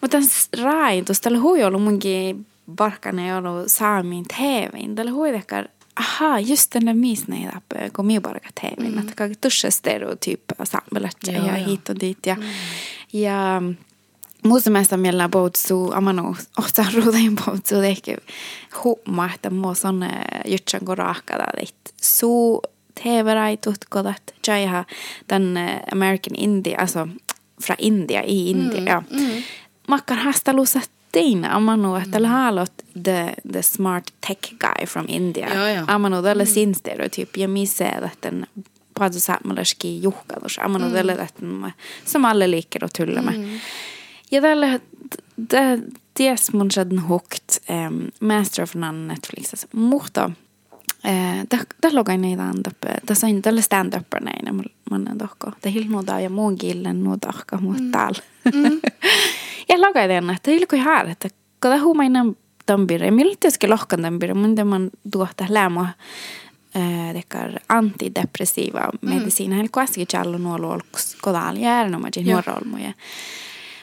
[0.00, 0.18] Mutta
[0.62, 4.94] raitus, tällä hui ollut munkin barkana ei ollut saamin TVin.
[4.94, 5.64] Tällä hui ehkä
[5.96, 8.92] aha, just den där misen i app kom ju bara TVin.
[8.92, 8.98] Mm.
[8.98, 12.26] Att jag tuschar stereotyper samhället ja, ja, hit och dit.
[12.26, 12.34] Ja.
[12.34, 12.46] Mm.
[13.10, 13.62] ja
[14.44, 18.16] Muusamasta mielellä boutsu amanu ohta ruudain boutsu ehkä
[18.84, 20.00] humma, että mua on
[20.46, 20.80] jutsan
[21.62, 22.62] että suu
[23.02, 24.84] TV-rai tutkodat, jaiha
[25.28, 25.58] den
[25.92, 27.08] American India, alltså
[27.62, 29.02] fra India i India, mm, ja.
[29.10, 29.42] Mm.
[29.88, 30.80] Makkan hastalussa
[31.12, 32.24] teina amanu, että mm.
[32.24, 35.54] haalot the, the smart tech guy from India.
[35.54, 35.84] Ja, ja.
[35.86, 36.50] Amanu tälle mm.
[36.50, 38.32] sin stereotyp, ja missä että
[38.98, 41.46] paljon saamalaski juhkalus, amanu tälle, että
[42.84, 43.34] att tulla med.
[43.38, 43.60] Mm.
[44.34, 44.80] Ja tällä
[46.14, 49.66] ties mun shadn hukt um, Master of None Netflixas.
[49.74, 50.30] Mutta
[51.80, 52.88] Tämä logai niitä antappe.
[53.06, 54.56] Tässä on tällä stand-up näin,
[54.90, 55.50] mun tohko.
[55.60, 58.18] Tämä hilnuudaa ja muun killen nuu tohko, mutta täällä.
[58.54, 58.80] Mm.
[59.68, 61.28] ja logai den, että hilkui här, että
[61.60, 63.10] kada huumainen tampire.
[63.10, 65.84] Miltä tietysti lohkan tampire, mun tämän tuohta lämö
[67.14, 69.60] dekar antidepressiva medisiina.
[69.60, 72.92] Eli kuitenkin jallu nuolu olkus kodal järnomaji nuorolmuja.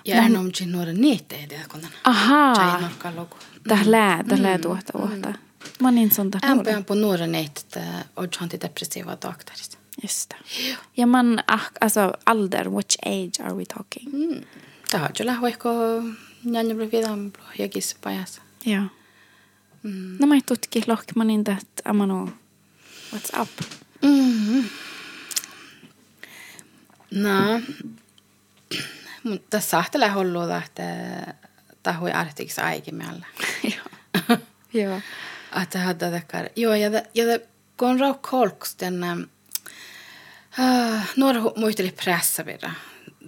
[0.06, 2.54] Ja en om sin nuoren niitä ei tiedä, kun Ahaa.
[2.54, 3.38] Tjai norkan luku.
[3.68, 5.34] Tählää, tählää tuohta vuotta.
[5.82, 6.58] Mä niin son tähän.
[6.58, 9.78] Ämpään på nuoren niitä, että on antidepressiva doktorista.
[10.04, 10.78] Just det.
[10.98, 14.14] Ja man, ah, alltså alder, which age are we talking?
[14.14, 14.42] Mm.
[14.90, 15.70] Tämä on kyllä vaikka
[16.44, 18.42] njänjä blir vidam jagis pajas.
[18.66, 18.84] Joo.
[19.84, 20.18] Mm.
[20.20, 22.30] No mä tutki lohkmanin, että amano,
[23.16, 23.50] what's up?
[24.02, 24.64] Mm.
[27.12, 27.62] No,
[29.24, 30.84] mutta sahtelee hulluuta, että
[31.84, 33.26] tahui artiksi aikimällä.
[33.76, 34.38] Joo.
[34.74, 35.02] Joo.
[35.52, 39.04] Att jag hade det Joo, ja, ja det kun rau kolks den
[40.60, 42.72] uh, några muisteli pressa vielä.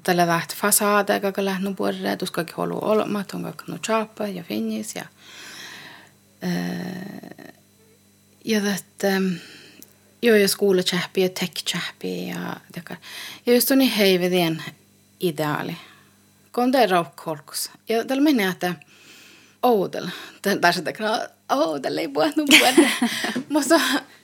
[0.03, 4.95] Tällä väht fasade, kaka lähnu puolelle, tuskakin halu olemat, on kaka no chapa ja finnis
[4.95, 5.05] ja
[6.43, 7.53] uh,
[8.45, 9.21] ja että
[10.21, 12.97] joo, ja skolekähpi ja tech-kähpi ja det
[13.45, 14.63] Ja just on niin heivedien
[15.23, 15.75] ideaali.
[16.57, 17.71] Är raukkolkus.
[17.89, 18.73] Ja tällä menee, että
[19.63, 20.07] oudel.
[20.61, 21.05] Tai sitten kun
[21.57, 22.89] oudel ei puhua nu puhuta.
[23.49, 23.79] Mutta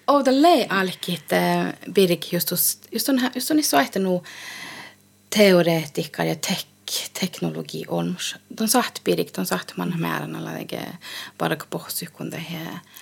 [0.07, 2.51] oudel ei alki, että Birk just
[2.91, 3.51] just on just
[3.95, 4.23] on nu
[5.29, 6.65] teoreetikar ja tek,
[7.19, 8.35] teknologi olmus.
[8.57, 10.85] De saht pirik, de saht man määränä lege
[11.37, 12.43] parka pohsykun det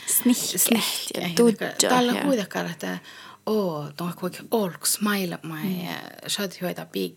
[0.08, 1.90] Snihke ja tudja.
[1.90, 2.98] Tällä kuitenkaan, että
[3.46, 5.88] oo, de har olk smile mai
[6.28, 7.16] shad hoida big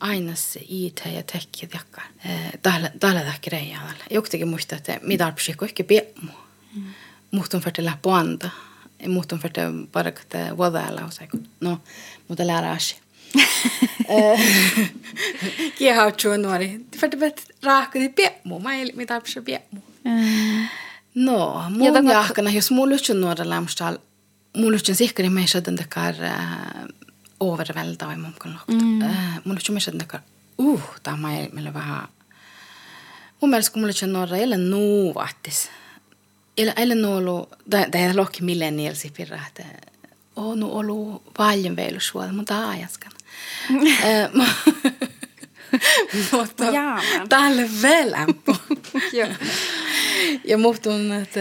[0.00, 2.02] aynısı iyiteye tekki yakka
[3.02, 6.06] dala da greja dala jokte ge muhta te mi dar psiko ikke be
[7.32, 8.50] muhtum för la på anda.
[9.06, 11.78] Muhtum för te bara kte wada la och säkert no
[12.26, 12.98] mota lära sig
[14.08, 14.40] eh,
[15.78, 16.80] Ki ha chun mari.
[16.98, 19.80] För det vet rak det be mo mai mi dar psiko be mo.
[20.04, 20.66] Mm.
[21.14, 23.98] No, mun jakana jos mulut chun nuora lamstal
[24.56, 26.14] mulut chun sikkeri meisä den takar
[27.40, 28.82] dekar overvelda i mumkan lokt.
[29.44, 30.20] Mulla on den dekar,
[30.58, 32.08] uh, tämä ei meille vähän
[33.40, 35.70] Mun mielestä kun mulla on nuora, ei ole nuuvattis.
[36.56, 39.64] Ei ole nuolu, tai ei lohki millennialsi pirra, että
[40.36, 43.12] on ollut paljon veilusuoda, mutta ajaskan.
[46.32, 46.64] Mutta
[47.28, 48.26] tälle vielä
[50.44, 51.40] ja muhtun, että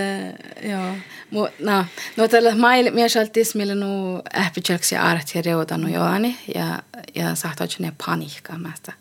[0.69, 0.95] joo.
[1.31, 1.85] No,
[2.17, 6.83] no tällä mail mielsaltis millä nu ähpitselksi art ja reudanu joani ja
[7.15, 8.93] ja saattaa ne paniikkaa mästä.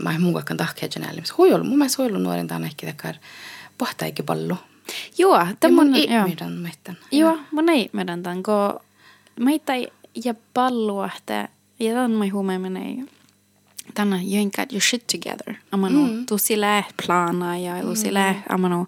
[0.00, 1.22] Mä en muuakaan tahkeja näille.
[1.38, 3.14] Huijolu, mun mielestä huijolu nuorin tämän ehkä takar
[3.78, 4.56] pohtaikin pallu.
[5.18, 6.26] Joo, tämä on joo.
[6.26, 6.96] Meidän meidän.
[7.12, 8.80] Joo, mun ei meidän tämän, kun
[9.40, 9.72] meitä
[10.24, 13.08] ja pallua, että ja tämän mä huomioon
[13.94, 15.54] tänä jönkat your shit together.
[15.72, 16.26] Amano, mm.
[16.26, 18.86] tu sillä plana ja tu sillä amano.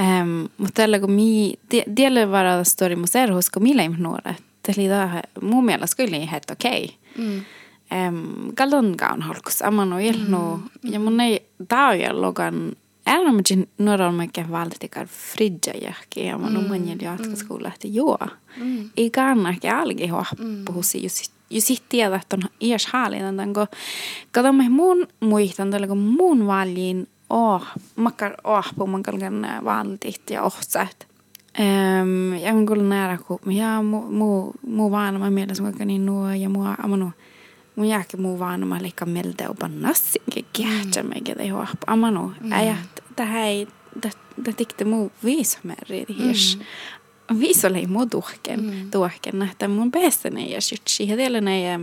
[0.00, 1.54] Um, mutta tällä kun mi,
[1.94, 3.62] tielle vara story museer hos kun
[3.98, 4.36] nuore.
[4.62, 6.84] Tällä idea mun mielestä kyllä helt okei.
[6.84, 7.26] Okay.
[7.26, 7.44] Mm.
[8.08, 10.92] Um, kallon gaun halkus amano ilno mm.
[10.92, 12.72] ja mun ei tauja logan
[13.76, 18.18] några av mig valtikar fridja jahki ja mun mun jäli jatkoskola että joo.
[18.56, 18.90] Mm.
[18.96, 23.66] Ei kannaki algi hoppu husi just ju tiedä, että on iäs haalinen tanko.
[24.32, 27.62] Kato me muun muistan kun muun valjiin oh,
[27.96, 31.06] makkar oh, man kalkan valtit ja ohsat.
[31.58, 36.30] Um, ja mun kuulun nära, kun ja mu, mu, mu vaanama mielessä vaikka niin nuo
[36.30, 37.12] ja mua amanu.
[37.76, 41.76] Mun jääkin muu vaanama liikka mieltä opa nassinkin kiehtä meikä tei huoppu.
[41.86, 43.68] Amanu, äijät, tähän ei,
[44.00, 46.58] tämä tikte muu viisameri hirs.
[47.40, 48.90] viis oli mu tuhken, mm.
[48.90, 51.80] tuhken, että mun päästäni ja sytsi hedelänä ja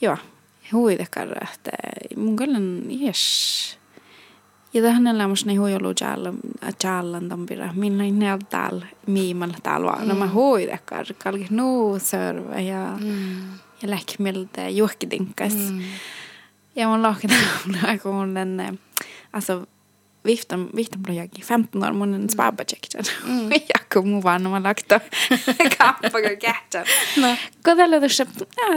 [0.00, 0.16] joo,
[0.72, 1.70] huidekar, että
[2.16, 3.83] mun kallan jes.
[4.74, 6.34] Ja tähän elämässä ne huijolu jalla,
[6.84, 10.08] jallan tampira, minna ne täällä miimalla täällä vaan.
[10.08, 13.36] No mä huidekar, kalki nuu sörvä ja, mm.
[13.82, 15.54] ja läkmiltä ja juhkidinkas.
[15.54, 15.80] Mm.
[16.76, 17.30] Ja mun lohkin
[18.02, 18.78] kun mun den,
[19.32, 19.66] alltså
[20.24, 23.04] viftan, viftan blev jag 15 år, mun en spabajakten.
[23.26, 23.50] Mm.
[23.52, 25.00] ja kun mun vaan mä lakta
[25.78, 26.86] kappaga kähtän.
[27.16, 27.36] No.
[27.62, 28.26] Kodella tuossa,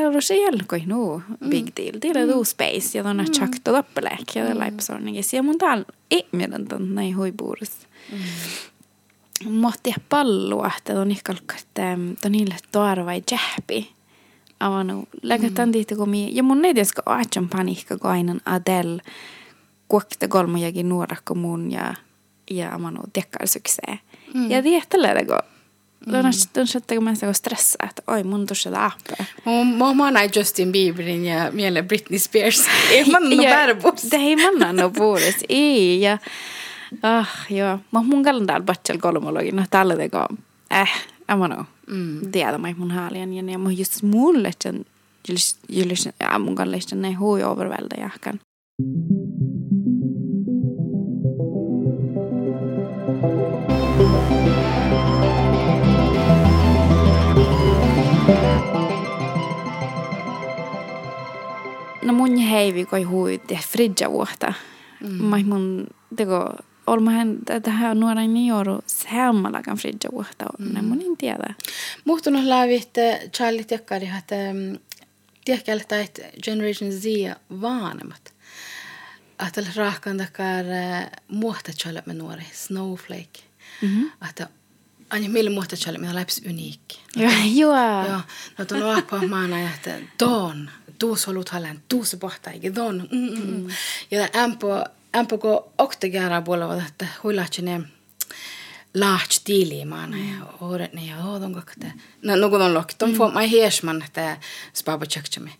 [0.01, 1.99] ja tuossa jälkoi nuu big deal.
[1.99, 5.23] Tila tuu space ja tuonne chakto toppelek ja tällä episodinkin.
[5.33, 7.87] Ja mun täällä ei mielen ton näin huipuurissa.
[8.11, 8.19] Mm.
[9.49, 13.91] Mohti pallua, että on ihkalkka, että on niille toarva ei jähpi.
[14.59, 19.01] Avanu, läkätään tihti kun mi, ja mun ei tiedä, kun aatsan paniikka, kun aina Adele
[19.87, 21.93] kuokta kolmojakin nuorakko mun ja,
[22.51, 23.99] ja amanu tekkarsukseen.
[24.33, 24.51] Mm.
[24.51, 25.39] Ja tiedättelee, kun
[26.53, 29.25] Tunnustat, että mä sitä stressaa, että oi mun tuossa läppä.
[29.77, 32.65] Mä oon näin Justin Bieberin ja mieleen Britney Spears.
[32.91, 34.11] Ei mä no pärbus.
[34.11, 35.35] Det ei mä no puhus.
[35.49, 36.01] Ei.
[36.01, 36.17] Ja,
[37.03, 37.79] ah, joo.
[37.91, 39.55] Mä mun kalendal batsel kolmologin.
[39.55, 40.25] No tällä teko.
[40.71, 40.89] Eh,
[41.37, 41.65] mä no.
[41.87, 42.31] Mm.
[42.31, 43.33] Tiedä mä mun haalian.
[43.33, 44.73] Ja mä just mulle, että
[45.69, 48.39] julis, ja mun kalleista ne hui overvältä jahkan.
[62.01, 64.53] No mun heivi koi hui te fridja vuotta.
[65.01, 65.23] Mm.
[65.23, 66.55] Mä mun teko
[66.87, 70.45] olmahan tähän nuoren niin jouru seammalakan fridja vuotta.
[70.59, 70.73] Mm.
[70.73, 71.53] Ne mun en tiedä.
[72.05, 72.93] Muhtunut lävit
[73.33, 74.35] Charlie Tjökkari, että
[75.45, 77.05] tiedätkö, että Generation Z
[77.61, 78.33] vanemmat.
[79.47, 80.65] Että rahkan takar
[81.27, 83.39] muohta challe med nuori, Snowflake.
[83.81, 84.11] Mm-hmm.
[84.29, 84.49] Että
[85.09, 86.99] Anja, millä muohta challe, mitä läps uniikki.
[87.15, 87.31] Joo.
[87.55, 88.07] Joo.
[88.07, 88.21] Joo.
[88.57, 93.07] No tuolla appa maana, että don tuus ollut halän, tuus pohtaigi, don.
[93.11, 93.67] Mm, mm, mm.
[94.11, 94.83] Ja ämpö,
[95.15, 97.81] ämpö kun oktegäära puolella, että huilahtsine
[98.93, 101.93] laats tiilimaana ja året ne ja ådon kakte.
[102.21, 104.37] No nuku on lokki, ton får mai hiesman että
[104.73, 105.51] spaba tjöktsemi.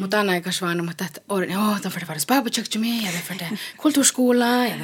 [0.00, 3.12] Mutta anna eikä svana, mutta että året åh, ton får det vara spaba tjöktsemi ja
[3.12, 4.76] det får det kulturskola ja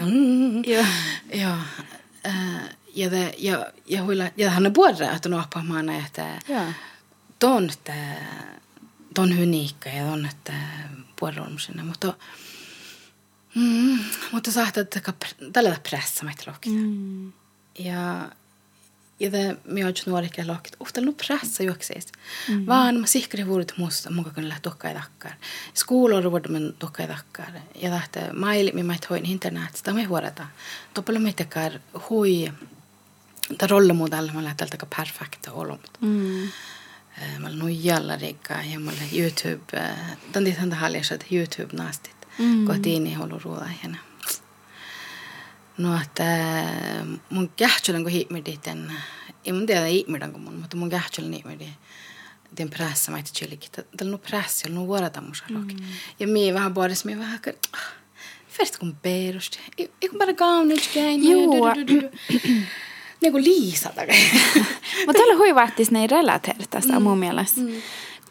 [0.76, 0.86] ja.
[1.34, 1.58] Ja.
[2.94, 6.40] Ja det ja ja huila ja han är både att on appa maana että
[7.38, 7.94] ton että
[9.18, 10.52] on unika ja on, että
[11.18, 12.14] puolelomsina, mutta
[13.54, 13.98] mm,
[14.32, 14.84] mutta saattaa
[15.52, 16.76] tällä pressa meitä lohkita.
[16.76, 17.32] Mm.
[17.78, 18.30] Ja
[19.20, 22.06] ja det mi on nuorikki lohkit, uhta nu pressa juokseis.
[22.48, 22.66] Mm.
[22.66, 25.32] Vaan mä sihkari vuodet musta, mun kakon lähti tokkai takkar.
[25.74, 27.52] Skuuloru vuodet mun tokkai takkar.
[27.74, 30.46] Ja lähti maili, mi mait hoin internet, sitä me huorata.
[30.94, 32.52] Toppelu mitäkään hui,
[33.58, 35.90] ta rollemodeller man lät allt perfekta olot.
[36.00, 36.48] Mm.
[37.38, 39.64] Mä olen nujalla rikka ja mä olen YouTube,
[40.34, 42.16] den dit hända halja että YouTube nastit.
[42.38, 42.66] Mm.
[42.66, 43.66] Kotiin holu ruoda
[45.78, 46.24] No, että
[47.30, 48.92] mun kähtsälän kun hiipmiditen,
[49.44, 51.74] ei mun tiedä hiipmidan kun mun, mutta mun kähtsälän hiipmidin
[52.56, 53.70] den pressa mä itse chillikin.
[53.96, 55.66] Tällä on pressa, on vuorata musa mm.
[56.18, 57.40] Ja mie vähän puolesta, mie vähän,
[58.48, 59.58] färst kun perusti.
[59.78, 61.30] Ei kun bara kaunit käin.
[61.30, 61.74] Joo.
[63.22, 64.00] niin kuin liisata.
[65.06, 67.02] Mutta tällä hui vahtis ne relateerit tästä mm.
[67.02, 67.60] mun mielestä.
[67.60, 67.72] Mm.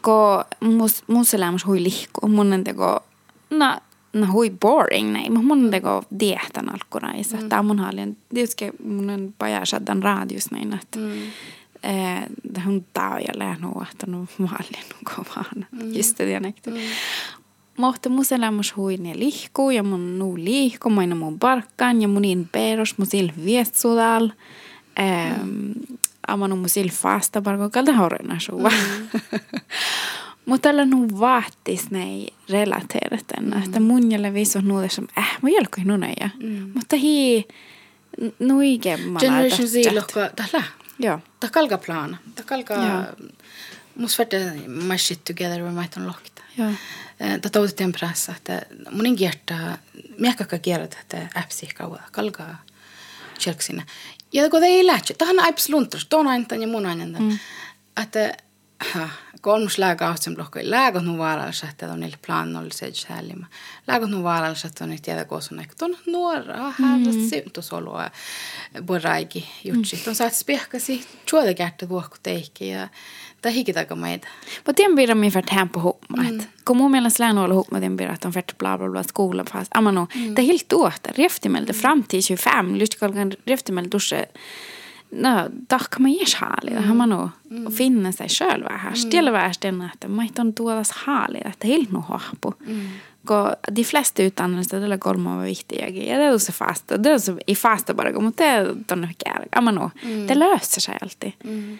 [0.00, 2.28] Ko mus, mus elämässä hui lihku.
[2.28, 3.00] Mun on teko,
[3.50, 3.80] na,
[4.12, 5.32] na hui boring näin.
[5.32, 7.36] Mun on teko diehtan alkunaisa.
[7.36, 7.48] Mm.
[7.48, 11.12] Tämä mun halin, tietysti mun on pajasaddan radius näin, että mm.
[11.82, 15.66] Eh, hun taojalle nu että no mallin kovaan.
[15.70, 15.94] Mm.
[15.94, 16.70] Just det dialekti.
[16.70, 16.76] Mm.
[17.76, 22.24] Mutta mun elämässä hui ne lihkuu ja mun nuu liihku, mä mun barkkaan ja mun
[22.24, 24.30] in peros, mun sil vietsudal.
[24.98, 25.42] Mm.
[25.42, 25.98] Mm.
[26.28, 28.70] Amano mu sil fasta bargo kalda horena sua.
[28.70, 29.08] Mm.
[30.46, 33.62] Mutta tällä nu vaattis nei relateerat tänne, mm.
[33.62, 36.30] että mun jälle viso nuude som äh, mä jälkeen nuneja.
[36.42, 36.70] Mm.
[36.74, 37.48] Mutta hi
[38.38, 39.20] nuigemmalla.
[39.20, 40.64] Generation Z lohka tällä.
[40.98, 41.18] Joo.
[41.40, 42.16] Ta kalka plana.
[42.34, 42.74] Ta kalka
[43.96, 46.42] mus värde my shit together with my ton lohkita.
[46.58, 46.70] Joo.
[47.42, 49.78] Ta tautettiin pressa, että mun in kierta,
[50.18, 52.44] miekka kierta, että appsi kauan kalka
[53.44, 53.86] kjelksinä.
[54.32, 57.20] Ja kun ei lähtö, tähän aips luntus, tuon aina ja mun aina.
[57.20, 57.38] Mm.
[58.02, 58.36] Että
[59.40, 63.46] kolmus lääkautsen blokko ei lääkot nu vaarallis, että on niille plannollisia säällimä.
[63.86, 67.28] Lääkot nu vaarallis, että on niitä tiedä kosuna, että on nuora, härra mm.
[67.30, 68.10] syntusolua,
[68.82, 69.96] boraiki jutsi.
[69.96, 70.02] Mm.
[70.08, 72.88] On saat spiehkasi, chuoda kärtä vuokku teikki ja
[73.42, 74.28] tai hikitaka meitä.
[74.56, 76.04] Mutta tien blir de för tempo ihop.
[76.16, 76.40] Mm.
[76.64, 79.02] Kun mun mielestä lään olla ihop med den blir att de färt bla bla bla
[79.02, 79.70] skolan fast.
[79.74, 80.34] Amano, mm.
[80.34, 81.08] det är helt åt.
[81.18, 84.26] Reftimelde fram till 25, lyst kalkan reftimelde dusche
[85.12, 86.78] no, tahka mä jes haalida.
[86.78, 86.84] Mm.
[86.84, 87.72] Hän no mm.
[87.72, 88.94] finna sig själv här.
[88.94, 92.54] Stilla värsten att mä on tuodas haalida, että helt no hahpu.
[92.66, 92.88] Mm.
[93.24, 95.88] Ko de flesta utannelser tällä kolme var viktiga.
[95.88, 96.98] Ja det är så fasta.
[96.98, 99.48] Det är så i fasta bara, mutta det on kär.
[99.52, 100.26] Ja, no, mm.
[100.26, 101.32] det löser sig alltid.
[101.44, 101.78] Mm.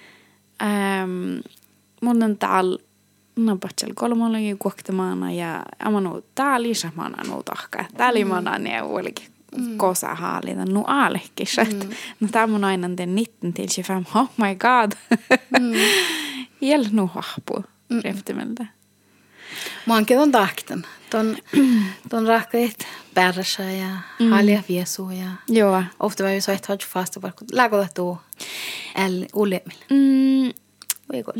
[0.63, 1.43] Um,
[2.03, 2.79] mun on täällä
[3.37, 7.85] no patsel kolmollakin kuoktamana ja amanu täällä isämana no tahka.
[7.97, 9.79] Täällä imana ne olikin mm.
[9.79, 11.57] kosa haalita nu aalehkis.
[11.57, 11.91] Mm.
[12.21, 14.19] No tämä on aina den 19 till 25.
[14.19, 14.93] Oh my god.
[15.61, 15.73] mm.
[16.69, 18.01] Jäl nu hahpu mm.
[19.87, 20.87] Mankin on tahten.
[21.11, 21.37] Ton,
[22.11, 23.89] ton rahkait bärsa ja
[24.19, 24.31] mm.
[24.31, 25.85] halja viesu ja Joo.
[25.99, 28.17] ofta var ju så ett har fast bara lägga det
[28.95, 29.77] el olemil.
[29.91, 30.53] Mm.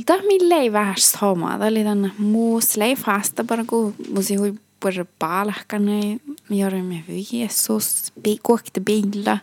[0.07, 1.53] Tämä millä ei vähän sama.
[1.53, 6.19] Tämä oli tämän muus lei fasta bara kun musi hui por palkane,
[6.51, 9.39] gjorde med Jesus, åkte bilar.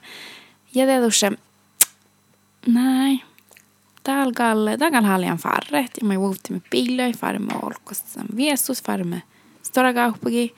[0.72, 1.32] Ja det då se,
[2.66, 3.26] nej,
[4.04, 9.04] täällä galle, täällä haljan farret, ja mä vuotti med bilar, farre med olkossa, Jesus, farre
[9.04, 9.22] med
[9.64, 10.54] stora kauppagi.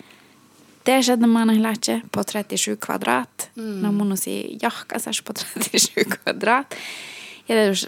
[0.85, 3.49] Det skedde man en lätje på 37 kvadrat.
[3.55, 3.81] Mm.
[3.81, 6.75] När man ser jahkasas på 37 kvadrat.
[7.47, 7.87] Ja det då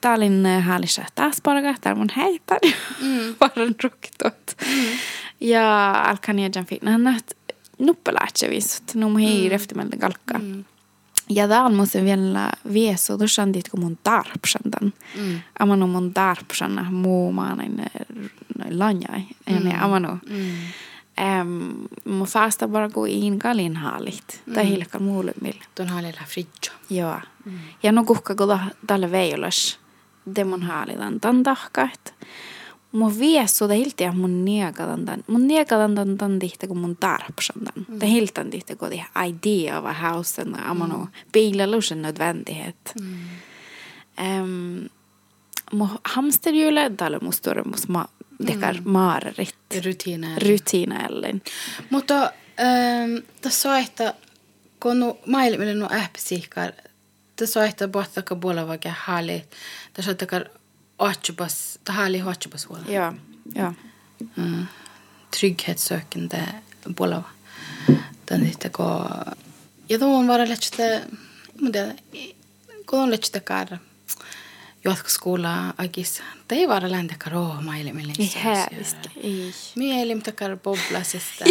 [0.00, 2.58] Tallinn häällissä taas paraga, täällä mun heitar.
[3.00, 3.34] Mm.
[3.40, 4.56] Varan ruktot.
[4.66, 4.98] Mm.
[5.40, 7.34] Ja alkaniejan fitnannat
[7.78, 9.54] nuppalaatsevisut, no hei mm.
[9.54, 10.38] eftermälde galka.
[10.38, 10.64] Mm.
[11.28, 12.50] Ja täällä musta vielä
[13.54, 14.92] dit kun mun tarpsandan.
[15.18, 15.40] Mm.
[15.58, 17.82] Amano mun tarpsanna muu maanain
[18.70, 19.22] lanjai.
[19.46, 20.18] Ja ne amano.
[20.30, 20.50] Mm.
[21.40, 24.42] Um, mun fasta bara gå in galin haalit.
[24.46, 24.54] Mm.
[24.54, 25.54] Tai hilkal muulumil.
[25.74, 26.72] Tuon haalilla fridjo.
[26.90, 27.20] Joo.
[27.44, 27.52] Mm.
[27.82, 29.78] Ja no kuhka kun tälle veijolas.
[30.36, 32.24] Demon haalitan tan tahkat mun
[33.18, 37.86] viesu da hilti mun niekadan dan mun niekadan dan dan tihti kun mun tarpsan dan
[37.88, 38.00] mm.
[38.00, 41.08] det hiltan tihti kun det idea av hausen amano mm.
[41.32, 43.16] bilalusen nödvändighet mm.
[44.42, 44.88] um,
[45.72, 48.06] mu hamsterhjule dalle mu större mus ma
[48.38, 48.92] dekar mm.
[48.92, 51.42] maarit rutiina rutiina ellen
[51.90, 54.14] mutta um, tässä että
[54.80, 56.72] kun maailmille nu äppisikkar
[57.36, 59.44] tässä että bottaka bolavaga hali
[59.92, 60.26] tässä että
[61.82, 62.78] Det härliga Archibas hål.
[62.88, 63.14] Ja,
[63.54, 63.74] ja.
[64.36, 64.66] Mm.
[65.30, 66.48] Trygghetssökande
[66.84, 67.24] bolava.
[68.24, 69.10] Den inte gå...
[69.86, 71.04] Ja, då on vara lähtste...
[71.54, 71.92] Mutta
[72.86, 73.78] kun on lähtste kar...
[74.84, 76.22] jatkoskola agis.
[76.46, 78.12] Det ei vara läntä karo maailmille.
[78.18, 79.54] Ei hääviski, ei.
[79.76, 81.44] Minä elim takar boblasista.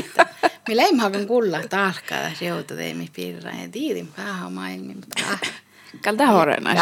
[0.69, 3.51] ei hakan kulla talkaa tässä joutu teemi pirra.
[3.51, 4.95] Ja tiedin päähän maailmin.
[4.95, 5.39] Mutta ah.
[6.03, 6.73] Kalta horena.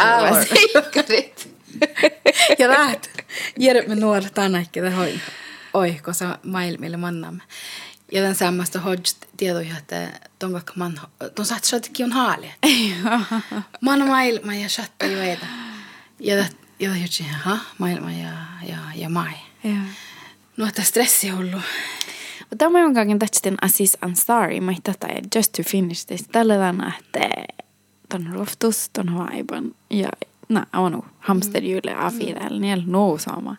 [2.58, 3.10] Ja rahat.
[3.58, 5.20] Järjät me nuoret tänäkin, että hoi.
[5.74, 7.42] Oi, kun se maailmille mannamme.
[8.12, 11.00] Ja den samasta hodge tietoja, että ton vaikka man,
[11.34, 12.50] ton saat shotkin on haali.
[13.80, 15.46] Man maailma ja shatta jo eitä.
[16.20, 18.32] Ja det, ja det jutsi, ha, maailma ja,
[18.68, 19.32] ja, ja mai.
[19.64, 19.80] Ja.
[20.56, 21.62] No, että stressi ollut.
[22.52, 26.24] Och tämä on kangen tähtsin Aziz Ansari, mä tätä just to finish this.
[26.32, 27.28] Tällä tavalla, että
[28.08, 30.08] ton roftus, ton vaiban ja
[30.52, 33.56] na, on hamsterhjulet A4 niin no sama.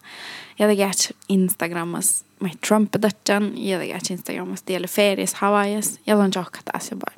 [0.60, 6.00] Ja det gärt Instagramas med Trumpetatjan, ja det gärt Instagramas del ferias Hawaiias.
[6.06, 7.14] Ja don jokkat alltså bara.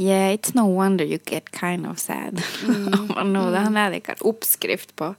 [0.00, 2.42] Yeah, it's no wonder you get kind of sad.
[2.66, 3.08] Mm.
[3.14, 5.14] man know, det han är det uppskrift på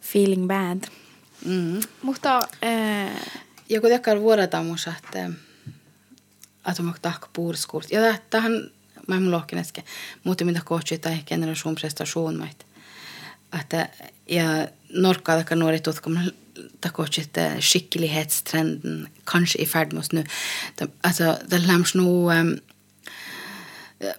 [0.00, 0.86] feeling bad.
[1.44, 1.82] Mm.
[2.00, 3.10] Mutta eh,
[3.68, 5.30] Ja kun tekee vuorotamus, että
[6.70, 7.90] että on tahka puurskuurt.
[7.90, 8.70] Ja tähän
[9.08, 9.84] mä en lohkin äsken,
[10.24, 12.66] mutta mitä coachit tai generationsprestation mait.
[13.60, 13.88] Että
[14.28, 16.34] ja norkkaa taka nuori tutkimus
[16.80, 17.30] ta coachit
[17.60, 20.24] skicklighetstrenden kanske i färd med oss nu.
[21.02, 22.58] Alltså det lämns nu um,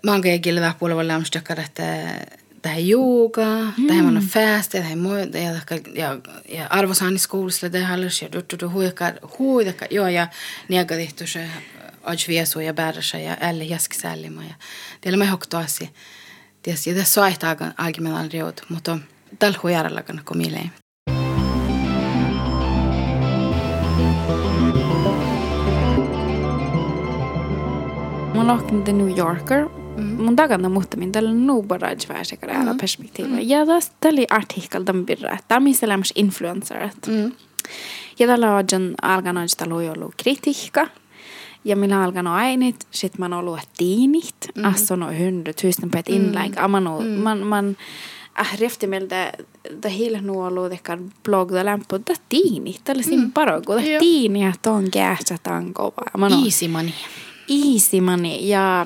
[0.03, 1.79] många är gilla på det lämns det att
[2.65, 3.87] det här yoga, mm.
[3.87, 7.97] det här man fast, det här moj, det här ja ja arvosani skoulassa, det här
[7.97, 10.27] lörs ja du du huikar huidaka joo ja
[10.67, 11.49] niega tehty se
[12.03, 14.53] ajviesu ja bärsa ja elle jasksällima ja
[15.01, 15.89] teillä me hoktoasi.
[16.63, 18.99] Ties ja tässä aihtaa algimen riot, mutta
[19.39, 20.69] tällä huijärellä kan komile.
[28.35, 29.69] mun lohkin The New Yorker.
[30.17, 33.35] Mun takana mutta min tällä nuubara jväärsekare äällä perspektiiva.
[33.39, 37.07] Ja tästä tällä artikkel tämän birra, että missä lämmäs influencerit.
[38.19, 40.87] Ja tällä on alkanut sitä luojolu kritiikka.
[41.65, 44.65] Ja minä alkanut ainit, sit man ollut tiinit, mm.
[44.65, 46.55] alltså no hundratusen på ett inlägg.
[46.55, 46.71] Mm.
[46.71, 46.83] Man,
[47.23, 47.77] man, man
[48.39, 49.33] äh, rehtimiltä
[49.83, 54.71] da hillä nuolu dekar blog da lämpö da tiinit, tällä simparo, kun da tiini, että
[54.71, 56.27] on käässä tankova.
[56.45, 56.91] Easy money.
[57.49, 58.85] Easy money, ja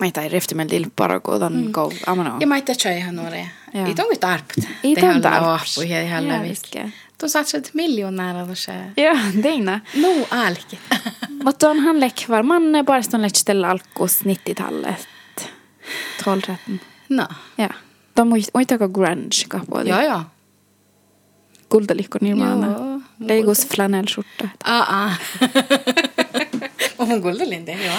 [0.00, 1.92] mä ei tai rehtimiltä ilparo, kun on kov.
[2.06, 2.36] Amano.
[2.40, 3.46] Ja mä itse tjai ihan nuoria.
[3.74, 3.86] Joo.
[3.86, 4.58] Ei tongi tarpt.
[4.84, 5.42] Ei Det här ton tarpt.
[5.46, 6.50] låppu ja det här Ja, lävik.
[6.50, 6.76] visst.
[7.22, 8.72] De satsat miljonärer och så.
[8.96, 9.80] Ja, Deina.
[9.94, 10.78] No alkit.
[11.44, 15.08] Mutta on han lekvar man bara stån lähtstellä alkus 90-tallet.
[16.24, 16.78] 12-13.
[17.08, 17.26] No.
[17.58, 17.68] Ja.
[18.16, 19.88] De muistako grunge kapuoli.
[19.88, 20.24] Ja, ja.
[21.68, 22.66] Kultalikko nilmaana.
[22.66, 23.00] Joo.
[23.20, 24.48] Legos flanellskjorta.
[24.64, 25.20] Ah, ah.
[26.98, 27.92] Och hon guldalinde, ja.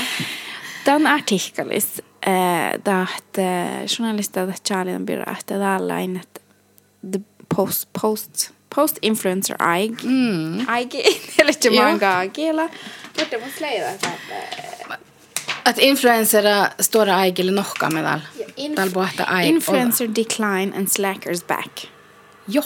[0.86, 2.74] Tämän artikkelis, äh,
[3.18, 3.68] että
[4.00, 6.42] journalista Charlie birra, että tällainen, että
[7.12, 7.20] the
[7.56, 10.04] post, post, post influencer aig.
[10.04, 10.68] Mm.
[10.68, 10.96] Aig,
[11.40, 11.92] eller inte Joo.
[11.92, 12.70] många kiela.
[13.20, 14.08] Mutta mun sleida, että
[15.68, 18.22] Att influencera står aigille nohka med all.
[18.56, 19.50] inf- Tal bohta aig.
[19.50, 21.88] influencer decline and slackers back.
[22.46, 22.62] Jo.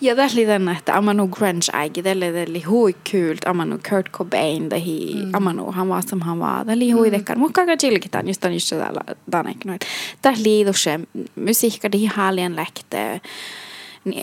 [0.00, 4.70] Ja tässä oli tänne, että amanu grunge aigi, tälle oli hui kyylt, amanu Kurt Cobain,
[4.70, 5.30] det hi, mm.
[5.34, 8.52] amanu han var som han var, det oli hui dekkar, mutta kaka chilkitan just on
[8.52, 9.00] just täällä
[9.30, 9.78] tännekin noin.
[10.22, 11.00] Tässä liitu se
[11.34, 13.20] musiikka, det hi haalien läkte,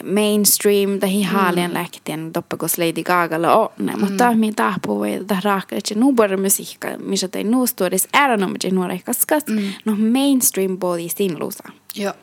[0.03, 5.75] mainstream, det hi haalien läktien, toppakos Lady Gagalle onne, mutta min tahpu voi tähän raakka,
[5.75, 9.43] että nu bara musiikka, missä tei nu stuodis ääränomiksi nuori kaskas,
[9.86, 11.63] no mainstream body sinlusa.
[11.95, 12.13] Jo.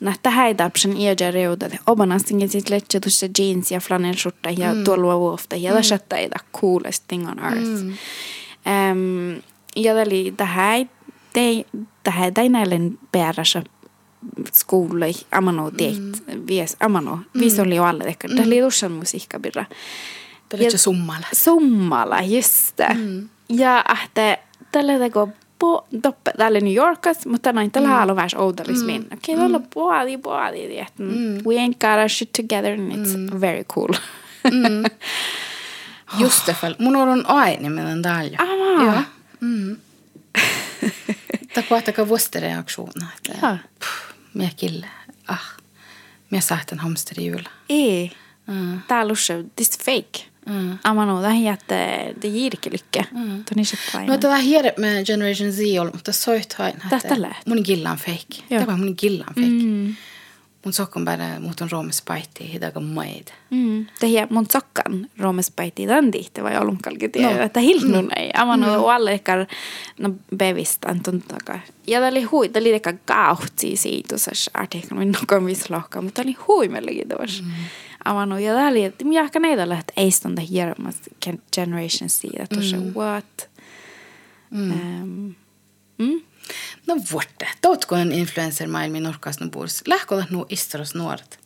[0.00, 1.72] Nähtä häidapsen iäjä reudat.
[1.86, 4.84] Obanastinkin sit letse tuossa jeans ja flanellskjorta ja mm.
[4.84, 5.82] tuolua vuofta ja mm.
[5.82, 6.30] sätta ei
[6.60, 7.84] coolest thing on earth.
[7.84, 7.92] Mm.
[8.92, 9.42] Um,
[9.76, 9.92] ja
[10.36, 10.90] tähän
[11.32, 11.66] tei
[12.02, 12.80] tähän tei näille
[13.12, 13.62] päärässä
[14.52, 16.46] skoulai amano teit mm.
[16.46, 17.40] vies amano mm.
[17.40, 18.36] viis oli jo alle ehkä mm.
[18.36, 19.64] täli tussan musiikka birra
[20.50, 21.26] Det är lite summala.
[21.32, 22.94] summalla just det.
[22.94, 23.28] Mm.
[23.48, 24.38] ja että
[24.72, 29.04] tällä teko po toppe tälle New Yorkas, mutta näin tällä haluaa vähän oudolis minä.
[29.12, 31.02] Okei, tällä puoli puoli, että
[31.46, 33.88] we ain't got our shit together and it's very cool.
[36.20, 38.36] Just det, för mun on aini med den där.
[38.38, 38.86] Ah.
[38.86, 39.02] Ja.
[39.40, 39.76] Mm.
[41.54, 43.08] På kan vara reaktioner.
[43.42, 43.58] Ja.
[44.34, 44.86] Minä kille.
[45.28, 45.56] Ah.
[46.30, 47.42] Minä saat en hamster i jul.
[47.68, 48.12] Ei.
[48.46, 48.80] Mm.
[48.88, 50.30] Tää lusse, this fake.
[50.46, 50.78] Mm.
[50.84, 51.74] Amano, det här että
[52.22, 53.04] det ger inte lycka.
[53.12, 53.44] Mm.
[53.44, 54.18] Tuon iset No paino.
[54.18, 56.74] tätä hier med Generation Z on, mutta soit hain.
[56.90, 57.42] Tästä lähtee.
[57.46, 58.42] Mun gillan fake.
[58.50, 58.60] Joo.
[58.64, 59.64] Tämä mun gillan fake.
[59.64, 59.94] Mm.
[60.64, 63.28] Mun sokon bara mut on Roomes paiti hidaga maid.
[63.50, 63.86] Mm.
[64.00, 67.42] Tehiä mun sokkan roomespaiti tämän tihti vai olumkalki tiedä, no.
[67.42, 68.10] että hilnun mm.
[68.16, 68.30] ei.
[68.34, 68.66] Avan mm.
[68.66, 69.46] alle ehkä
[69.98, 71.60] no bevistä antun takaa.
[71.86, 76.22] Ja tämä oli hui, tämä oli ehkä kauhti siitä se artikkelin, minun nokon vislohka, mutta
[76.22, 77.42] oli hui melkein tuossa.
[77.42, 77.50] Mm.
[78.04, 81.10] Avan ja tämä oli, että minä ehkä näitä lähtä ei stonda hiermasta
[81.54, 82.92] generation siitä, tuossa mm.
[82.96, 83.50] what?
[84.50, 84.70] Mm.
[84.70, 85.34] Um,
[85.98, 86.20] mm?
[86.86, 87.48] No vuotte.
[87.62, 89.82] Tootko on influencer maailmin nurkkas no puolus?
[89.86, 91.40] Lähkö nu istoros nuoret?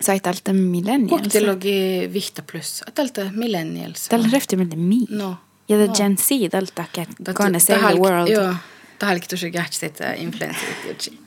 [0.00, 1.22] Sä tältä millennials.
[1.22, 2.82] Koktilogi vihta plus.
[2.94, 4.08] Tältä millennials.
[4.08, 4.98] Tällä refti meiltä mi.
[5.08, 5.36] No.
[5.68, 5.94] Ja the no.
[5.94, 8.28] Gen Z tältä, että gonna save the world.
[8.28, 8.54] Joo.
[8.98, 11.21] Tähän tosi kähtsit influencerit ah, tällä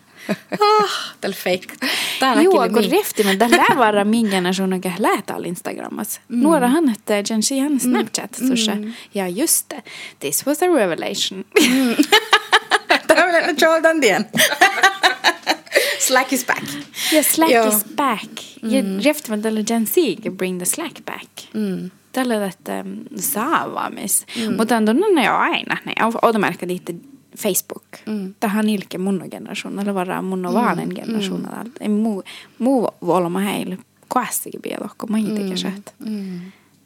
[1.33, 1.87] fake.
[2.19, 6.21] Täällä Joo, kun rifti, men tällä vara min generation on lähtää Instagramassa.
[6.27, 6.43] Mm.
[6.43, 8.37] Nuora han että Z han Snapchat.
[8.39, 8.93] Mm.
[9.13, 9.83] Ja just det.
[10.19, 11.45] This was a revelation.
[11.59, 11.95] Mm.
[13.07, 14.25] Tämä on nyt Jordan Dien.
[15.99, 16.63] Slack is back.
[17.13, 17.67] Yeah, Slack Joo.
[17.67, 18.31] is back.
[18.63, 18.99] Ja mm.
[19.29, 19.95] men tällä Z
[20.31, 21.29] bring the Slack back.
[21.53, 21.91] Mm.
[22.11, 24.25] Tällä että um, saavaamis.
[24.35, 24.55] Mm.
[24.55, 25.77] Mutta on tunne jo aina.
[25.85, 26.95] Ne automerkka diitte
[27.37, 27.85] Facebook.
[28.05, 28.33] Mm.
[28.39, 30.95] Tähän ilke mun generation, eller vara mun vaanen mm.
[30.95, 31.47] generation.
[31.81, 31.91] Mm.
[31.91, 32.23] Muu,
[32.59, 33.77] muu olma heille
[34.07, 35.57] koastikin vielä, kun mä itsekin mm.
[35.57, 35.93] sett.
[35.99, 36.39] Mm.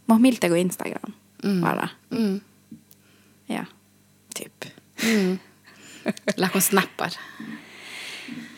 [0.07, 1.13] Mä miltä kuin Instagram.
[1.43, 1.61] Mm.
[1.61, 1.87] Vara.
[2.09, 2.41] Mm.
[3.49, 3.65] Ja,
[4.39, 4.53] typ.
[5.03, 5.39] Mm.
[6.37, 7.09] Lähkon snappar.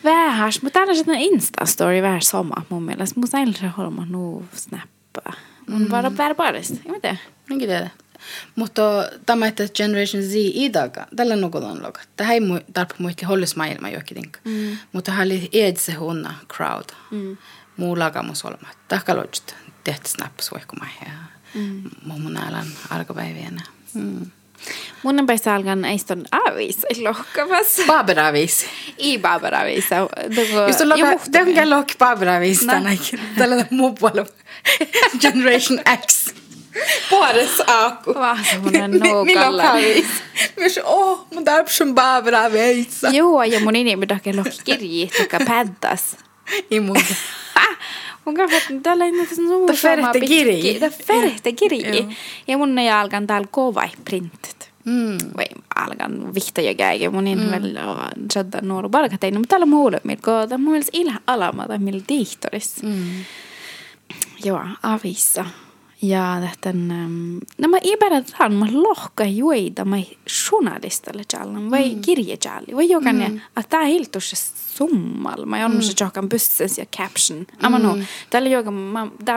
[0.04, 3.20] Vähäs, mutta täällä on Insta-story vähän sama mun mielestä.
[3.20, 5.34] Musta ei ole holma nuu snappaa.
[5.70, 5.88] Mun mm.
[5.88, 6.76] bara bärbarist.
[6.86, 7.18] Jag vet inte.
[7.50, 7.90] Minkä tiedä.
[8.56, 8.82] Mutta
[9.26, 12.02] tämä, että Generation Z idaga, tällä nukulan loga.
[12.18, 12.42] Tämä ei
[12.74, 14.32] tarpa muitti hollis maailma jokin.
[14.46, 14.78] Mm.
[14.94, 16.90] Mutta hän oli edse hunna crowd.
[17.12, 17.38] Mm.
[17.78, 18.68] Muu lagamus olema.
[18.88, 20.76] Tahka lojt tehty snaps vaikka
[21.54, 21.84] mm.
[22.06, 23.62] mun alan alkupäivienä.
[23.94, 24.32] Mm.
[25.04, 27.82] Mun on päästä alkan eiston avis lohkamas.
[27.88, 28.66] Baberavis.
[28.98, 29.86] I baberavis.
[30.68, 32.98] Just to loka, den lohk baberavis tänään.
[33.38, 34.32] Tällä muu puolella.
[35.22, 36.34] Generation X.
[37.10, 38.14] Puoles aaku.
[38.14, 39.64] Vaan semmoinen nuukalla.
[40.58, 43.10] Myös oh, mun tarpsun baabra veitsa.
[43.10, 46.18] Joo, ja mun inimi takia lohki kirji, joka päddas.
[46.72, 46.98] I mun.
[48.26, 50.80] Mun kanssa tällä ei näköisen suu Ta ferhte kirji.
[50.80, 52.08] Ta ferhte kirji.
[52.48, 54.72] Ja mun ei alkan täällä kova printit.
[54.86, 55.18] Mm.
[55.38, 55.46] Vai
[55.76, 57.10] alkan vihta ja käy.
[57.10, 57.52] Mun ei mm.
[57.52, 57.76] väl
[58.36, 59.34] jadda nuoru palkatein.
[59.34, 62.84] Mutta täällä muulle, milko tämä mun mielestä ilha alama tai millä dihtoris.
[62.84, 63.26] Mm.
[64.44, 65.46] Joo, avissa.
[66.02, 69.98] Ja tämän, ähm, no mä ibarathan mä lohka juida mä
[70.52, 72.02] journalistalle jallan vai mm.
[72.02, 73.38] kirjejalli vai jokainen, mm.
[73.38, 74.36] että tää hiltussa
[74.78, 75.46] summal.
[75.46, 77.46] Mä on musta johkan bussens ja caption.
[77.62, 77.98] Ama no,
[78.30, 78.74] tällä joka,
[79.26, 79.36] tää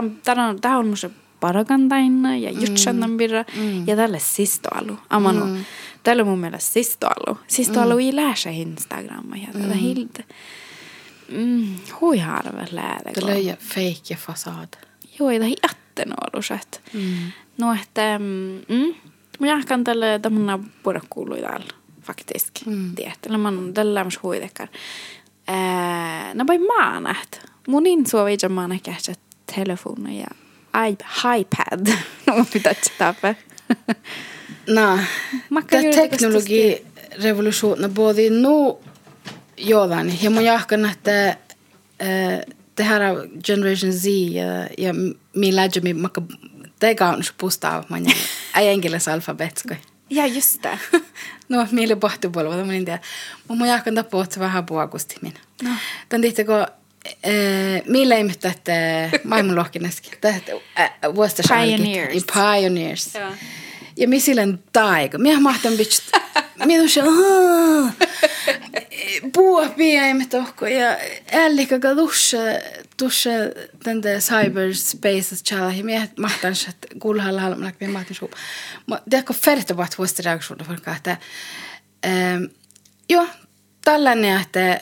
[0.49, 1.11] on, tää on musta
[1.41, 3.89] parakantaina ja jutsannan birra mm.
[3.89, 4.99] ja tälle sistoalu.
[5.11, 5.47] Ama no,
[6.03, 7.39] tällä on mun mielestä sistoalu.
[7.47, 10.25] Sistoalu ei läsä Instagramma ja tätä hiltä.
[11.29, 11.67] Mm,
[12.01, 13.11] hui harva läädä.
[13.15, 14.17] Det löjä fake ja
[15.97, 16.09] fasad.
[16.09, 16.81] Joo, ei tähän nuoruuset.
[16.93, 17.33] Mm.
[17.59, 18.19] No, että
[18.69, 18.95] mm,
[19.41, 22.67] minä kan tälle tämmöinen puhuta kuului täällä faktiskt.
[22.67, 22.95] Mm.
[22.95, 24.69] Tiedätte, man tällä on huitekar.
[26.35, 27.51] No, vai maanat.
[27.69, 29.13] Mun insuovi ja maanat kähtsä
[29.55, 30.27] telefoni ja
[31.39, 31.87] iPad.
[32.27, 33.35] No, pitää tapaa.
[34.69, 34.99] No,
[35.71, 36.87] tämä teknologi
[37.23, 38.79] revolution både nu
[39.57, 41.37] jodan ja mun jahkan että
[42.77, 44.93] det här Generation Z ja, ja
[45.33, 46.23] min lärde mig maka
[46.79, 48.07] tega on pusta man
[48.57, 49.77] ei englannis alfabetskoi.
[50.11, 50.79] Ja just det.
[51.49, 52.99] no, meille pohti puolella, mutta minä tiedä.
[53.49, 55.41] Mun mun jahkan otsa vähän puakusti minä.
[55.63, 55.71] No.
[56.09, 56.67] Tän tihti, kun
[57.87, 58.73] Millä ei mitään, että
[59.25, 60.13] maailmanlohkineskin.
[61.15, 62.25] Vuosta Pioneers.
[62.33, 63.15] Pioneers.
[63.15, 63.33] Ja,
[63.97, 65.19] ja minä silleen taika.
[65.25, 66.03] Minä mahtan bitch.
[66.65, 66.89] Minä on
[69.33, 70.97] puopia tohko ja
[71.33, 72.39] ällikka ka tuossa
[72.97, 73.31] tuossa
[73.83, 78.33] tänne cyberspace chala ja minä mahtan että kulhalla halmalla minä mahtan suup.
[78.87, 81.17] Mutta tiedätkö färtävät vuosta reaktiota vaikka että
[82.07, 82.45] ähm,
[83.09, 83.27] joo
[83.85, 84.81] tällainen että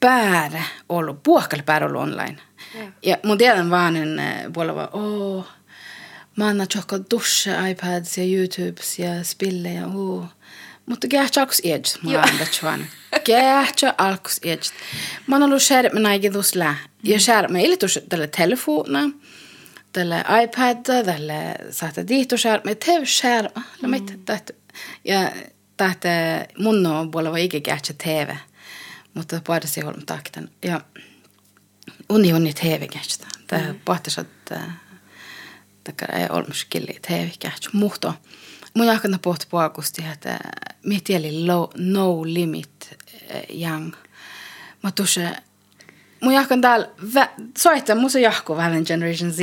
[0.00, 2.36] päärä ollut puhkalla päärä ollut online.
[2.74, 4.20] Ja, ja mun tiedän vaan en
[4.52, 5.46] puolella oh
[6.36, 6.66] Mä annan
[7.10, 10.24] dusha iPads ja YouTubes ja spille ja oh.
[10.86, 12.86] Mutta gäähtsä alkus edge, mä annan tjuan.
[13.24, 14.68] Gäähtsä alkus edge.
[15.26, 16.76] Mä oon ollut skärp med näin tuossa lä.
[17.02, 19.10] Ja skärp med illi tuossa tälle telefona,
[19.92, 23.56] tälle iPad, tälle saata diihto skärp med tev skärp.
[23.82, 24.50] La mit täht.
[25.04, 25.30] Ja
[25.76, 26.04] täht
[26.58, 28.34] mun on puolella ikä gäähtsä TV.
[29.14, 30.50] Mutta se on takten.
[30.62, 30.80] Ja
[32.08, 33.26] uni uni TV gäähtsä.
[33.46, 34.60] Tämä pohtis, että
[35.84, 37.70] takkara ei olmus killi TV gäähtsä.
[37.72, 38.14] Muhto
[38.74, 40.38] mun jahkana pohti puakusti, että
[40.86, 42.96] mieti oli low, no limit
[43.28, 43.94] eh, young.
[44.82, 45.20] Mä tuossa
[46.20, 46.88] mun jahkan täällä,
[47.58, 49.38] soittaa musta jahku vähän Generation Z.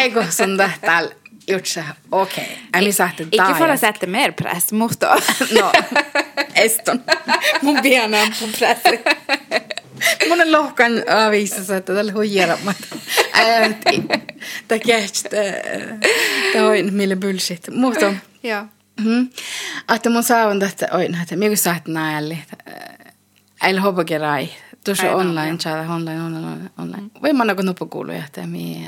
[0.00, 1.19] Eikö sun täällä
[1.52, 2.44] jutsa, okei.
[2.44, 2.56] Okay.
[2.74, 5.16] Eli saatte Ikke for å sette mer press, mutta.
[5.58, 5.72] no,
[6.54, 7.02] eston.
[7.62, 9.00] Mun on mun pressi.
[10.28, 12.96] Mun on lohkan aavissa, että tällä huijaraamatta.
[14.68, 15.24] Tämä kähtsi,
[16.52, 17.68] tämä on mille bullshit.
[17.70, 18.66] Mutta, ja.
[19.04, 19.28] Mm.
[19.94, 22.38] Että mun saavun tästä, oi näitä, minä kun saat näälli.
[23.60, 24.48] Äillä hopakerai.
[24.84, 27.10] Tuossa online, chat, online, online, online.
[27.22, 28.86] Voi mä nakon nuppukuuluja, että mi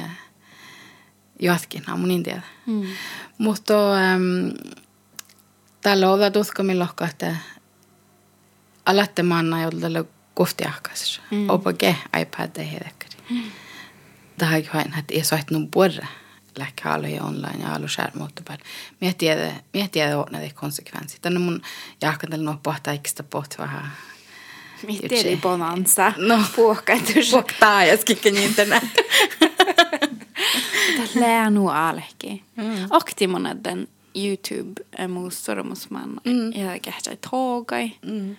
[1.43, 2.43] jatkin, mun niin tiedä.
[2.67, 2.87] Mm.
[3.39, 4.53] Mutta um,
[5.81, 7.37] tällä on tutka lohka, että
[8.87, 11.23] alatte manna, jolla tällä kohtiahkaisessa.
[11.31, 11.51] Mm.
[11.51, 12.81] Opage iPad ei.
[13.31, 13.43] Mm.
[14.39, 15.71] Tähän on vain, että ei soit nun
[16.59, 18.65] läkkäaloja online ja alu skärmuutta päällä.
[19.01, 21.19] Mie tiedä, mie tiedä on näitä konsekvenser.
[21.23, 21.63] Tänne mun
[22.03, 23.91] jahkan tällä nuo pohtaa ikistä pohti vähän
[24.89, 26.15] är det bonanza?
[26.19, 27.31] No, puhkaitus.
[27.31, 28.83] Puhtaa ja skicken internet.
[31.15, 32.43] Tämä nu alki.
[32.57, 32.65] Mm.
[32.91, 36.53] Aktimonedden YouTube muus sormusman mm.
[36.53, 37.93] ja kähtsai togai.
[38.07, 38.37] Mm.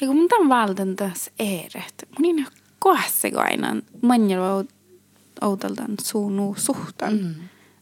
[0.00, 2.46] Ja kun mun tämän valden tässä eret, mun niin
[2.78, 4.64] kohdassegainen manjalla
[5.42, 7.12] outaltan suunu suhtan.
[7.12, 7.34] Mm.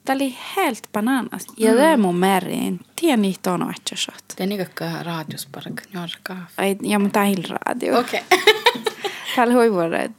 [0.05, 1.47] Tämä oli helt bananas.
[1.57, 1.77] Ja mm.
[1.77, 2.81] det är mun märrin.
[2.97, 4.25] Tien niitä on oetsasot.
[4.37, 6.37] Det är niinkä radiospark, njorka.
[6.57, 7.99] Ai, ja mun tähil radio.
[7.99, 8.21] Okei.
[8.21, 8.39] Okay.
[9.37, 10.13] Täällä hui vuodet.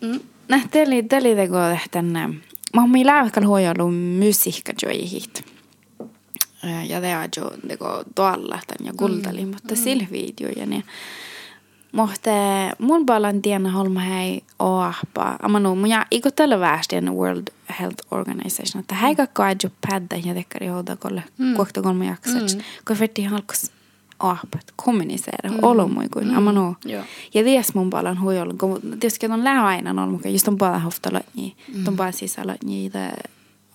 [0.00, 0.20] Mm.
[0.48, 2.30] Nah, det oli, det oli tänne.
[2.74, 3.84] Mä oon millä aikalla huojalla
[4.18, 5.54] musiikka joihit.
[6.88, 9.50] Ja är jo det går tuolla ja kultali, mm.
[9.50, 9.82] mutta mm.
[9.82, 10.84] sillä videoja niin.
[11.92, 12.30] Mutta
[12.78, 15.36] mun balan tiena holma hei oahpa.
[15.42, 17.48] Amanu, mun ja iko tällä väestien World
[17.80, 21.54] Health Organization, että hei kakko ajo pädä ja tekkari houda kolle mm.
[21.54, 22.54] kuokta kolme jaksats.
[22.56, 22.62] Mm.
[22.86, 23.24] Kun färti
[24.24, 25.58] halkos oahpat kommunicera mm.
[25.62, 26.36] olomui kuin mm.
[26.36, 26.76] amanu.
[27.34, 31.10] Ja ties mun balan huijolla, kun tietysti on lähe aina olmuka, just on bala hofta
[31.12, 31.88] lotni, mm.
[31.88, 32.90] on bala sisällä lotni,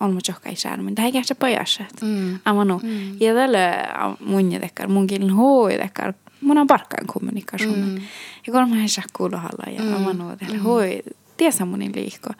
[0.00, 0.94] olma johka ei skärmen.
[0.94, 2.02] Det här kanske pojasset.
[2.02, 2.38] Mm.
[2.44, 2.80] Amanu.
[2.82, 3.16] Mm.
[3.20, 5.36] Ja tällä mun ja tekkar, mun kielen
[5.80, 7.78] tekkar, mun on parkkaan kommunikation.
[7.78, 8.00] Mm.
[8.46, 9.94] Ja kolme hän kuulohalla ja mm.
[9.94, 11.02] amanu tällä hoi
[11.36, 12.30] tiesä munin liikko.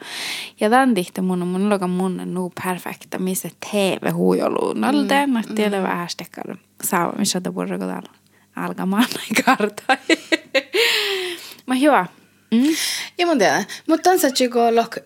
[0.59, 4.81] Ja tämän tihti mun on mun loka mun nu perfekta, missä TV huijoluun.
[4.81, 5.07] No, mm.
[5.07, 6.07] tämä tiedä vähän
[7.17, 8.03] missä te borde gå där
[8.55, 9.05] alkamaan
[9.45, 9.97] karta.
[11.65, 12.05] Mä hyvä.
[12.51, 12.63] Mm.
[13.17, 13.65] Ja mun tiedä.
[13.87, 14.97] Mutta satsi kun lok,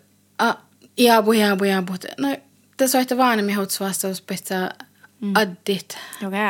[0.97, 1.93] jaabu, jaabu, jaabu.
[2.17, 2.37] No,
[2.77, 4.75] tässä on ehkä vaan, mihin vastaus pitää
[5.33, 5.97] addit.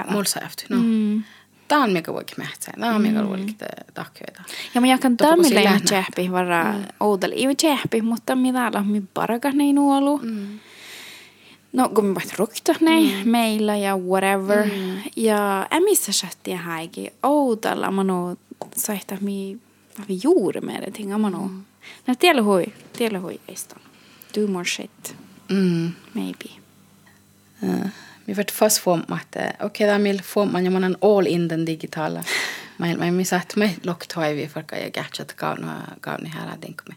[0.09, 0.77] Mulla saa No.
[0.77, 1.23] Mm.
[1.67, 2.73] Tämä on mikä voikin mähtsää.
[2.79, 3.29] Tämä on mikä mm.
[3.29, 3.57] voikin
[3.93, 4.43] takkeita.
[4.75, 6.83] Ja mä jakan tämmöille ei tjähpi, varra mm.
[6.99, 7.35] oudelle.
[7.35, 10.17] Ei tjähpi, mutta mitä olla, mi parakas nei nuolu.
[10.17, 10.59] Mm.
[11.75, 13.29] No, kun mä rukta nei, mm.
[13.29, 14.65] meillä ja whatever.
[14.65, 15.01] Mm.
[15.15, 17.13] Ja en missä sättiä häikin.
[17.23, 18.35] Oudella mä no,
[18.75, 19.57] saihtaa mi,
[20.07, 21.17] vi juuri med det ting.
[21.17, 21.47] Mä no.
[21.47, 21.63] Mm.
[22.07, 22.65] No, tiellä hui,
[22.97, 23.55] tiellä hui ei
[24.35, 25.15] Do more shit.
[25.49, 25.91] Mm.
[26.13, 26.49] Maybe.
[27.63, 27.89] Uh
[28.25, 31.47] mi vart fast få att okej okay, där mil få man man en all in
[31.47, 32.23] den digitala
[32.77, 35.67] men men mi satt med lock toivi för att jag gadget gav nu
[36.01, 36.95] gav ni här denk med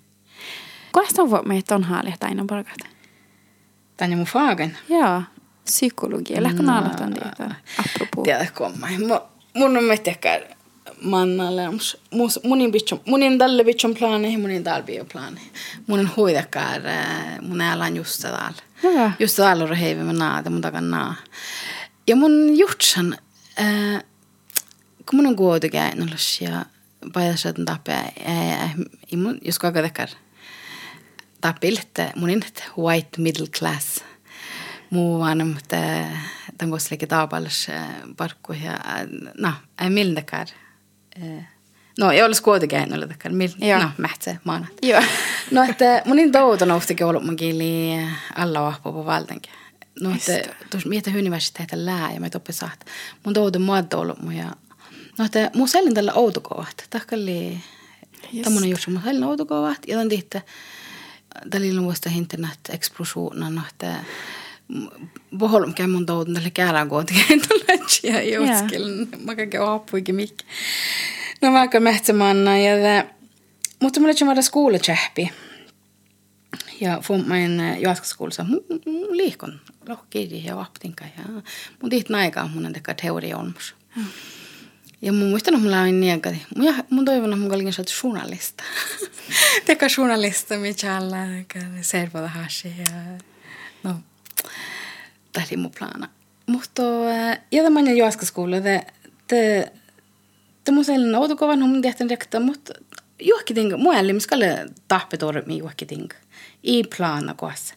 [0.93, 1.85] Kuinka on me ton
[4.01, 4.17] aina palkat?
[4.17, 4.79] Tänne mun fagen?
[4.89, 5.23] Joo,
[5.65, 6.35] psykologi.
[6.35, 8.25] Eller kun aloitan tietää, apropos.
[8.25, 8.71] Tiedätkö,
[9.55, 10.41] mun on miettikään
[11.03, 11.63] mannalle.
[12.45, 15.41] Munin, bitchon, munin tälle bitchon plani, munin tällä bio plani.
[15.87, 16.83] Mun on huidakkaan,
[17.43, 18.53] mun älän just täällä.
[18.83, 19.13] Hyvä.
[19.19, 21.15] Just täällä on heivi mä naate, mun takan naa.
[22.07, 23.17] Ja mun jutsan,
[23.61, 24.05] äh,
[25.11, 26.67] kun mun on kuotukäin, ja
[27.13, 28.03] paidassa, että tappia,
[29.45, 30.09] jos kaka tekar,
[31.41, 34.05] tappilte, mun inte white middle class.
[34.91, 35.21] Muu
[36.59, 37.67] tämän koska taapallis
[38.17, 38.79] parkku ja,
[39.39, 40.47] no, ei mildekään.
[41.99, 43.35] No, ei olisi kuitenkin ole takkaan.
[43.83, 44.71] No, mähtsä maanat.
[44.83, 45.03] Joo.
[45.51, 47.91] No, että mun niin touton oftakin ollut mun kieli
[48.37, 49.53] alla vahpo på valtenkin.
[50.01, 52.87] No, että tuossa mietin universiteetä lää ja mä toppi saat.
[53.25, 54.53] Mun touton muodto ollut mun ja
[55.19, 56.87] No, että mun sellin tällä outokovat.
[56.91, 57.61] Takkalli
[58.43, 58.91] tämmönen juttu.
[58.91, 59.79] Mun sellin outokovat.
[59.87, 60.39] Ja tämän tihti
[61.51, 63.63] tällä ilmuista internet explosionen.
[63.71, 64.05] Että
[65.37, 67.43] Boholm käy mun touton tälle käärään kuitenkin.
[67.49, 69.09] Tuolla joskin.
[69.25, 70.45] Mä kaiken appuikin mikki.
[71.43, 73.05] No vaikka mähtsämanna ja.
[73.83, 75.31] Mutta mulla on vara skolekähpi.
[76.81, 78.47] Ja fummain jatkoskoulussa
[79.11, 81.43] liikon lohkiri ja vaptinka ja
[81.83, 83.75] mun tihti aikaa mun teka teoria olmus.
[83.97, 84.05] Mm.
[85.03, 87.93] Ja mun muistan, että mulla on niin, että mun, mun toivon, että mun olin saatu
[88.05, 88.65] journalista.
[89.67, 91.17] Teka journalista, mikä alla
[91.81, 93.19] servoda hashi ja
[93.83, 93.95] no,
[95.33, 96.09] tämä oli mun plana.
[96.47, 96.83] Mutta
[97.53, 98.87] ja tämän jatkoskoulu, det,
[99.31, 99.73] det,
[100.67, 102.73] det mun sellainen outokovan mun tehtävän rekta, mutta
[103.21, 106.11] juokki ting, muellim skalle tahpetor mi juokki ting.
[106.63, 107.75] I plana koas.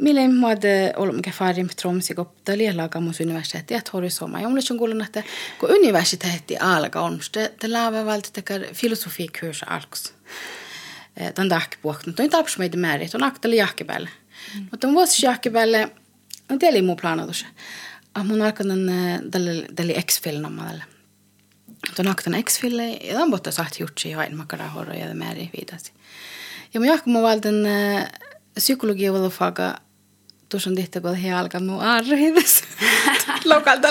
[0.00, 4.40] Mille muade ollut mikä farim tromsi kun tällä laga mus universiteetti ja tori soma.
[4.40, 5.22] Ja mulle on kuullut, että
[5.60, 10.14] kun universiteetti alkaa on, te, te laava valta tekar filosofi kurs alks.
[11.34, 12.12] Tämän tahki puhuttu.
[12.12, 14.10] Toin taps meitä määrit, on aktali jahkipäälle.
[14.70, 15.90] Mutta mun vuosi jahkipäälle,
[16.50, 17.46] on teillä muu planatus.
[18.14, 18.78] Ah, mun alkanut
[19.76, 20.84] tälle X-filmamalle.
[21.96, 25.92] Tuon aktan X-fille, ja tämän botta sahti jutsi hain makara horro ja määri viidasi.
[26.74, 27.54] Ja mun jahku mun valtan
[28.54, 29.74] psykologia olla faga
[30.48, 32.62] tuossa on tihti, kun he alkanut arhivis
[33.54, 33.88] lokalta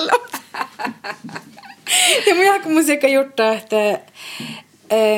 [2.28, 3.76] Ja mun mun sekä juttaa, että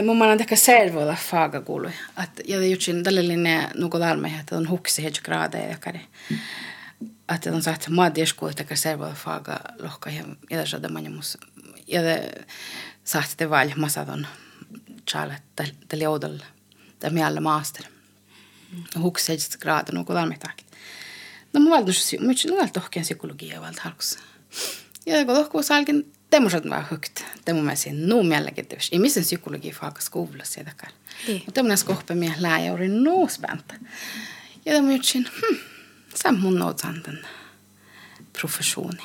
[0.05, 1.91] mun mielestä ehkä servoilla faga kuului.
[2.47, 3.97] Ja jutsin tällainen nuko
[4.39, 6.01] että on huksi hedge gradeja ja kari.
[7.35, 11.37] Että on sagt maadies kuului, että servoilla faga lohka ja ja så det man måste
[11.87, 12.47] ja det
[13.03, 14.27] sagt det väl massa on
[15.09, 16.45] chalet tällä joudella.
[16.99, 17.85] Tämä miellä master.
[18.99, 20.68] Huksi hedge grade nuko larme takia.
[21.53, 24.19] No mä valtuus, mä ütlesin, että tohkeen psykologia valta halkussa.
[25.05, 27.23] Ja kun tohkuu salkin, tämmöiset vähän hykt.
[27.45, 28.95] Tämä mä sen nuu mielenkiintoista.
[28.95, 30.91] Ei missään psykologia faaka skoulassa sitäkään.
[31.27, 33.73] Mutta tämmöinen skohpe mie lääjäuri nuu späntä.
[34.65, 35.55] Ja mä ütlesin, hm,
[36.25, 37.19] on mun noutan den
[38.39, 39.03] professioni.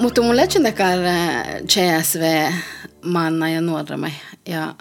[0.00, 0.98] Mutta mun legendakar
[1.68, 2.52] CSV
[3.06, 3.60] manna ja
[3.96, 4.12] mig.
[4.46, 4.74] Ja,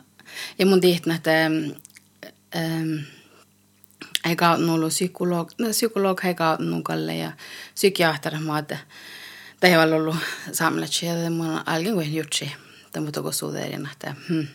[0.60, 1.46] ja mun tihtnä, että
[2.56, 3.06] ähm,
[4.26, 4.36] ei
[4.70, 7.32] ollut psykolog, no, psykolog ei kauttanut kalle ja
[7.74, 8.78] psykiatri mä että
[9.62, 10.16] det har ollut
[10.52, 12.52] samlat ja mun algen kuin jutsi.
[12.92, 14.48] Tämä toko suuderin, että hmm.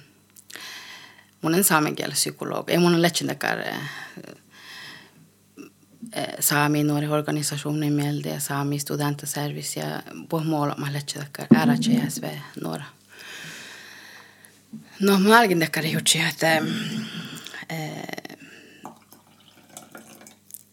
[1.42, 2.70] mun en saamen kielä psykolog.
[2.70, 3.58] Ei mun on legendakar
[6.40, 12.24] saami nuori organisationen mieltä ja saami studentaservice ja puhumål mä legendakar RHSV
[12.62, 12.84] nuora.
[12.84, 12.99] No, mä
[15.36, 16.62] alkin tekkari jutsi, että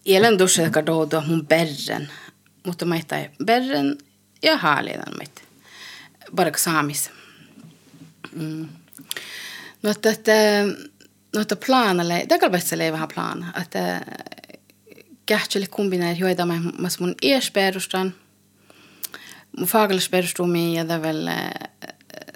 [0.07, 2.11] Ielen dusse tekka doudo mun berren,
[2.65, 3.97] mutta mä ei berren
[4.43, 5.41] ja haalidan meitä.
[6.35, 7.11] Bara saamis.
[8.31, 8.69] Mm.
[9.83, 10.31] No, että, että,
[11.35, 14.01] no, että planalle, takalvetselle ei vähän plana, että
[15.25, 16.61] kähtselle kombineer joita mä
[16.99, 18.13] mun iesperustan,
[19.57, 21.29] mun fagalsperustumi ja väl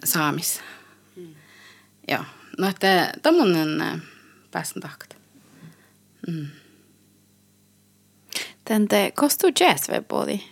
[0.03, 0.61] saamis.
[2.11, 2.23] Ja,
[2.57, 3.99] no että tämmöinen äh,
[4.51, 5.17] pääsen tahkat.
[6.27, 6.47] Mm.
[8.65, 10.43] Tente, kostu JSV bodi?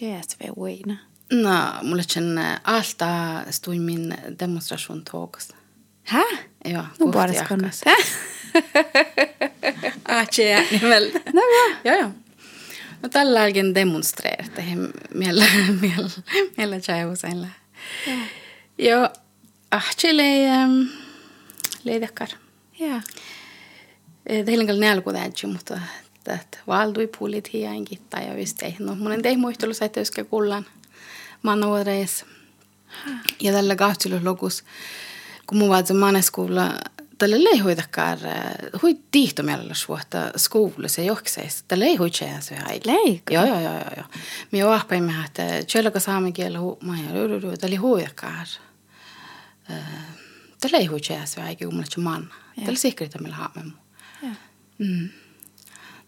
[0.00, 0.98] JSV Wayne.
[1.32, 5.52] No, mulle sen alta stui min demonstration tågast.
[6.04, 6.24] Hä?
[6.64, 7.72] Ja, no bara skonnat.
[10.08, 11.20] ah, tjej, nimeltä.
[11.32, 11.76] No va?
[11.84, 12.10] Joo, joo.
[13.02, 14.62] No tällä algen demonstreerata.
[15.14, 15.44] Miellä,
[15.80, 16.10] miellä,
[16.56, 17.48] miellä tjej usein
[18.78, 19.08] Joo,
[19.70, 20.88] ahchile um,
[21.84, 22.28] leidakar.
[22.78, 23.02] Ja.
[24.44, 25.80] Teillä on nälku täytyy, mutta
[26.34, 28.76] että valdui pulit hiain kittaa ja vist ei.
[28.78, 30.66] No, monen tei muistelu sai töskä kullan
[31.42, 32.24] manuoreis.
[33.40, 34.64] Ja tällä kahtsilus lokus,
[35.46, 36.74] kun mun vaatsi maneskuulla,
[37.18, 38.18] tällä ei hoidakaan,
[38.82, 41.64] hui tiihto mielellä suhta skuulissa johkseissa.
[41.68, 42.92] Tällä ei hui tjää se aika.
[42.92, 43.34] Leikka?
[43.34, 43.90] Joo, joo, joo, joo.
[43.96, 44.06] joo.
[44.52, 45.42] Minä vahpaimme, että
[45.72, 48.46] tjölläkä saamen kielä huumaa ja tällä ei huidakaan.
[50.60, 52.32] Tällä ei hui tjää se aika, kun mulla man.
[52.64, 53.72] Tällä sikritä meillä haamme
[54.22, 54.28] Ja.
[54.78, 55.08] Mm.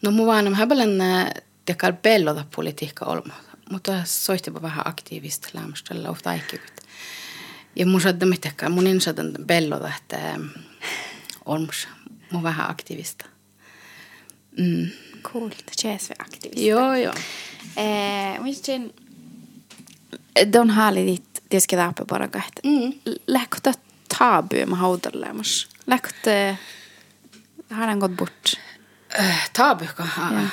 [0.03, 0.99] No mun vaan häbelen
[1.65, 3.35] tekar belloda politiikka olma,
[3.71, 6.81] mutta soihtipa vähän aktiivista lämmöstellä ofta aikkivyt.
[7.77, 10.41] Ja mun sadda mitekään, mun insadan belloda, että
[11.45, 11.89] olmus
[12.31, 13.27] mun vähän aktiivista.
[14.59, 14.89] Mm.
[15.23, 16.59] Coolt, JSV-aktivist.
[16.67, 17.15] Joo, joo.
[17.77, 18.95] Eh, muistin,
[20.47, 20.71] don
[21.49, 22.59] det ska däpa bara gott.
[22.63, 22.93] Mm.
[23.27, 23.75] Läkta
[24.09, 25.69] tabu med haudarlemus.
[25.85, 26.57] Läkta,
[27.71, 28.53] har han gått bort?
[29.19, 30.09] Äh, Taabyka.
[30.17, 30.49] Ja.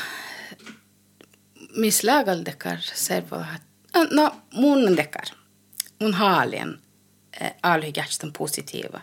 [1.75, 3.45] Miss lääkäl dekar servo
[4.11, 5.29] No, mun dekar.
[5.99, 6.79] Mun haalien
[7.41, 9.01] äh, alhi kähtän positiiva.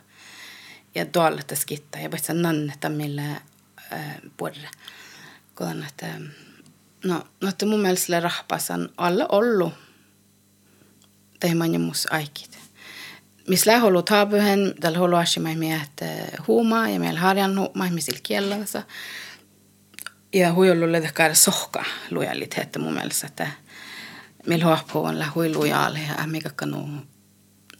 [0.95, 1.99] Ja tuolla skitta.
[1.99, 3.31] Ja vaikka nannetta millä
[3.93, 4.71] äh, puolella.
[5.55, 6.07] Kun että
[7.05, 9.73] no, no että mun mielestä rahpasan alle ollu.
[11.45, 12.59] Ja mus aikit.
[13.49, 15.91] Miss lää holu taabyhen, tällä holu asimai miet
[16.49, 18.83] huumaa ja meillä harjan huumaa, missä kiellansa.
[20.33, 23.49] Ja huijolle tekee sohka lojalitet mun mielestä, että
[24.47, 26.89] meillä huopuu on hui lojaali ja mikä kanu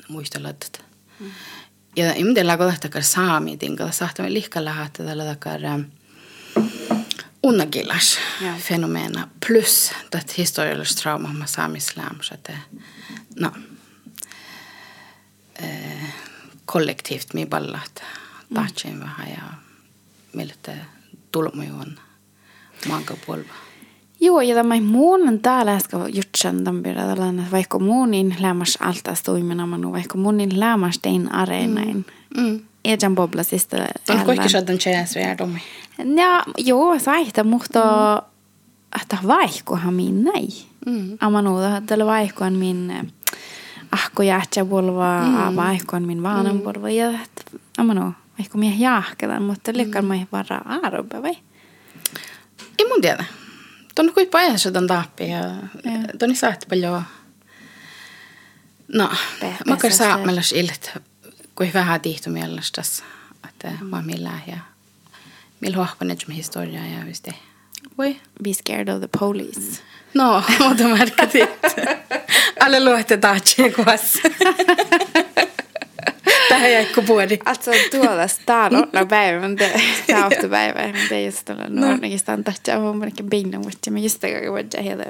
[0.09, 0.85] muistella tätä.
[1.97, 5.59] Ja imdellä kun tekee saami tinkalla sahtamme lihkalla haatta tällä tekee
[7.45, 8.55] unnagilas Ja.
[8.59, 12.59] fenomena plus det historiallis trauma ma saamisläm så att det
[13.37, 13.51] no
[15.55, 16.05] eh,
[16.65, 18.03] kollektiivt mi ballat
[18.55, 19.43] tahtsin vähän ja
[20.33, 20.73] miltä
[21.33, 21.99] tulmujuon
[22.89, 23.55] mankapolva.
[24.21, 29.93] Joo, ja tämä muun täällä äsken jutsan tampira tällainen, vaikka muunin lämmäs altas toimina manu,
[29.93, 32.07] vaikka muunin lämmäs tein arenain.
[32.37, 32.61] Mm.
[32.85, 33.77] Ejan boblasista.
[34.11, 35.63] On kaikki saadaan tjäs värdomi.
[35.99, 37.83] Ja, joo, saihta, mutta
[39.03, 40.49] että vaihkohan min näin.
[40.87, 41.19] Mm.
[41.21, 41.51] Amanu,
[41.87, 43.13] tällä vaihkohan min
[43.93, 45.21] ahko jähtsä polva,
[45.51, 45.57] mm.
[45.57, 46.91] vaihkohan min vaanan polva.
[46.91, 47.19] Ja
[47.79, 51.37] amanu, vaihko mie jahketan, mutta lykkään mä vara arvoa, vai?
[52.79, 53.25] Ei mun tiedä.
[53.95, 55.41] Tuon kuin paljon saadaan tappi ja
[56.19, 57.03] tuon saatti paljon
[58.89, 59.11] No,
[59.67, 60.27] makar pesä saa se.
[60.27, 60.99] mellas ilt,
[61.55, 63.05] kui vähän tihtu mielestas,
[63.49, 64.74] että mä millään ja millä
[65.73, 67.35] huahpan et historiaa ja just det.
[67.99, 68.17] Voi.
[68.43, 69.83] Be scared of the police.
[70.15, 71.31] No, mutta märkät
[72.61, 74.19] Alle luette tahtsi kuvassa.
[76.49, 77.39] Tähän jäi puoli.
[77.45, 82.79] Alltså tuolla staalonna päivä, men det saavuttu päivä, men det är just tällä nuornakin standardia,
[82.79, 85.05] mun mielestä binna, mutta mä just tällä vuodessa hela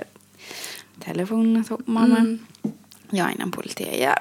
[1.07, 2.19] telefonen mamma.
[2.19, 2.39] Mm.
[3.13, 4.15] Ja aina pultia ja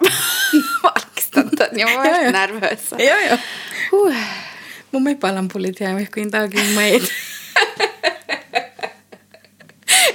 [0.84, 1.94] valkistan tämän, ja mä
[3.00, 4.14] Joo,
[4.94, 7.08] Mun ei palan politia, mä kuin takin meitä.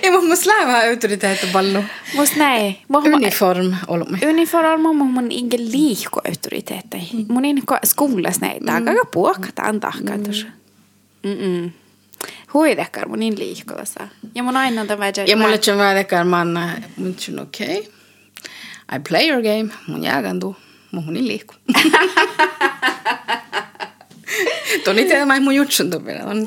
[0.02, 1.84] Ei mun musta lähvää autoriteetti pallu.
[2.14, 2.78] Must näin.
[3.14, 4.18] Uniform olemme.
[4.28, 7.08] Uniform on mun inga liikko autoriteetti.
[7.28, 7.54] Mun ei
[7.84, 10.46] skolas näin, tää on aika puokata antaa katos.
[11.22, 11.72] Mm-mm.
[12.54, 13.34] Huidekkar mun in
[13.76, 14.08] tässä.
[14.34, 17.78] Ja mun aina tämä Ja mulle tjän väidekään manna, mun tjän okei.
[17.78, 17.92] Okay.
[18.96, 20.56] I play your game, mun jääkän tuu,
[20.90, 21.54] mun ei liiku.
[24.84, 26.46] Toni mä mun jutsun tuu vielä, on.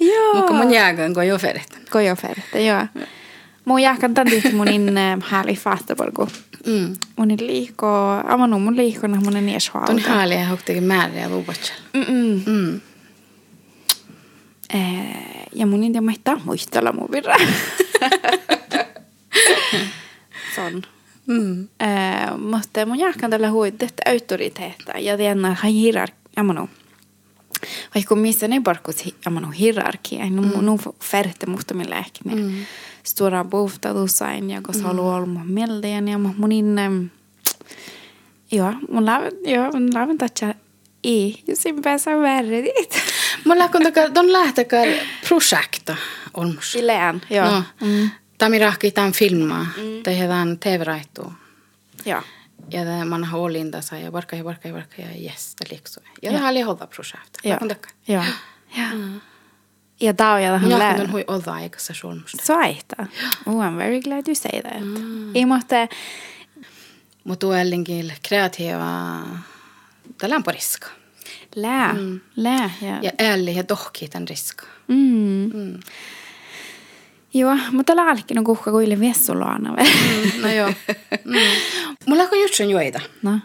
[0.00, 0.34] Joo.
[0.34, 1.76] Mutta mun jääkän, kun jo ferehtä.
[1.90, 2.86] Kojoferta, joo.
[3.64, 6.28] Mun jahkan tantit mun in äh, hääli faastaporku.
[6.66, 6.96] Mm.
[7.16, 7.86] Mun in liikko,
[8.24, 11.76] amanu mun liikkona mun in ees Toni haalia ja hoktekin määriä ja luupatsel.
[11.92, 12.42] Mm-mm.
[12.46, 12.80] Mm.
[14.74, 17.36] Eh, ja mun in tiedä maittaa muistella mun virra.
[20.56, 20.82] Son.
[21.26, 21.62] Mm.
[21.62, 25.66] Eh, mutta mun jahkan tällä huidet autoriteetta ja tiedän, että
[26.36, 26.68] amanu.
[27.94, 30.64] Vaikka missä ne parkut, amanu hierarkia, no mm.
[30.64, 32.34] nu färte mutta min läkne.
[32.34, 32.52] Mm.
[33.02, 37.10] Stora bostadhusain ja kun haluaa olla mun mieleen ja mun in, em,
[38.52, 40.54] joo, mun läven, joo, mun läven tatsa
[41.04, 42.94] ei, jos sin pääsä värre dit.
[43.44, 44.88] Mulla kun taka, ton lähtekään
[45.28, 45.96] projekta
[46.34, 46.72] olmus.
[46.72, 47.50] Silleen, joo.
[47.50, 48.10] No, Mm.
[48.38, 50.02] Tämä rahki tämän filmaa, mm.
[50.02, 51.32] tehdään TV-raittua.
[52.06, 52.22] Joo.
[52.70, 56.02] Ja det, man har ålindat ja varka ja varka ja varka ja yes, det liksom.
[56.22, 57.58] Ja, det aldrig hållit projekt.
[57.58, 57.90] Kun takka.
[58.06, 58.22] Joo.
[58.76, 58.84] Ja.
[59.98, 60.94] Ja on ja tähän Minä lää.
[60.94, 62.44] kun hui olla aikassa solmusta.
[62.44, 63.06] Svaita.
[63.46, 64.82] Oh, I'm very glad you say that.
[65.34, 65.88] Ei måste...
[67.24, 69.22] Mutta tuellinkin kreatiiva,
[70.18, 70.88] tällä on på riska.
[71.56, 71.92] Lää.
[71.92, 72.20] Mm.
[72.36, 72.70] Lää.
[72.82, 72.98] Ja.
[73.02, 74.66] Ja ärlig ja dohki tämän riska.
[74.88, 75.50] Mm.
[75.54, 75.80] Mm.
[77.36, 79.70] Joo, mutta laalkin on kuhka kuille viessuloana.
[79.70, 80.72] Mm, no joo.
[81.24, 81.34] Mm.
[82.06, 83.00] Mulla on just sen joita.
[83.22, 83.40] no.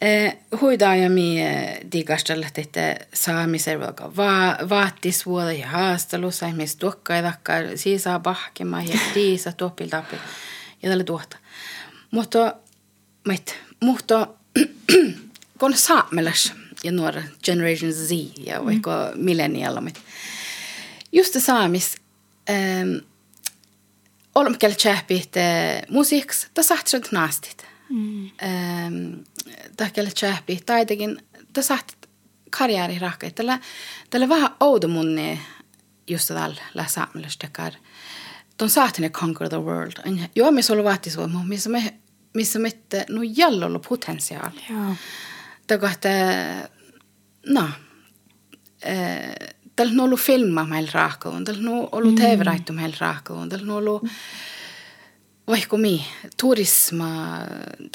[0.00, 7.52] Eh, huidaa ja mi eh, digastella että saamisen vaikka va, vaattisvuoda ja haastelussa, esimerkiksi tuokkaidakka,
[7.74, 10.16] siisaa pahkema ja diisa tuoppiltappi
[10.82, 11.36] ja tällä tuota.
[12.10, 12.54] Mutta,
[13.28, 14.26] mit, mutta
[15.58, 16.52] kun saamelas
[16.84, 18.10] ja nuora Generation Z
[18.46, 19.24] ja vaikka mm.
[19.24, 20.00] millennialamit,
[21.12, 21.99] just saamis,
[22.50, 22.96] ähm,
[24.34, 25.34] olemme kelle tjäpit
[25.90, 27.66] musiiks, ta sahtset naastit.
[27.88, 28.30] Mm.
[28.42, 29.12] Ähm,
[29.76, 31.22] ta kelle tjäpit taitekin,
[31.52, 31.92] ta saht
[32.50, 33.30] karjääri rahka.
[33.30, 33.58] Tällä,
[34.10, 35.40] tällä vähän oudo munni
[36.06, 37.72] just tällä lä saamelestekar.
[38.56, 39.92] Ton sahtine conquer the world.
[40.34, 41.94] Joo, missä ollut vaattisvoima, missä me,
[42.34, 42.70] missä me,
[43.08, 44.50] no jallolla potentiaal.
[44.70, 44.96] Joo.
[45.66, 46.08] Tako että,
[47.46, 47.70] no,
[48.86, 49.34] äh,
[49.80, 52.20] tällä on ollut filma meillä raakaun, tällä on ollut mm.
[52.20, 54.02] TV-raittu meillä raakaun, tällä on ollut
[55.46, 56.04] vaikka mi,
[56.40, 57.38] turisma,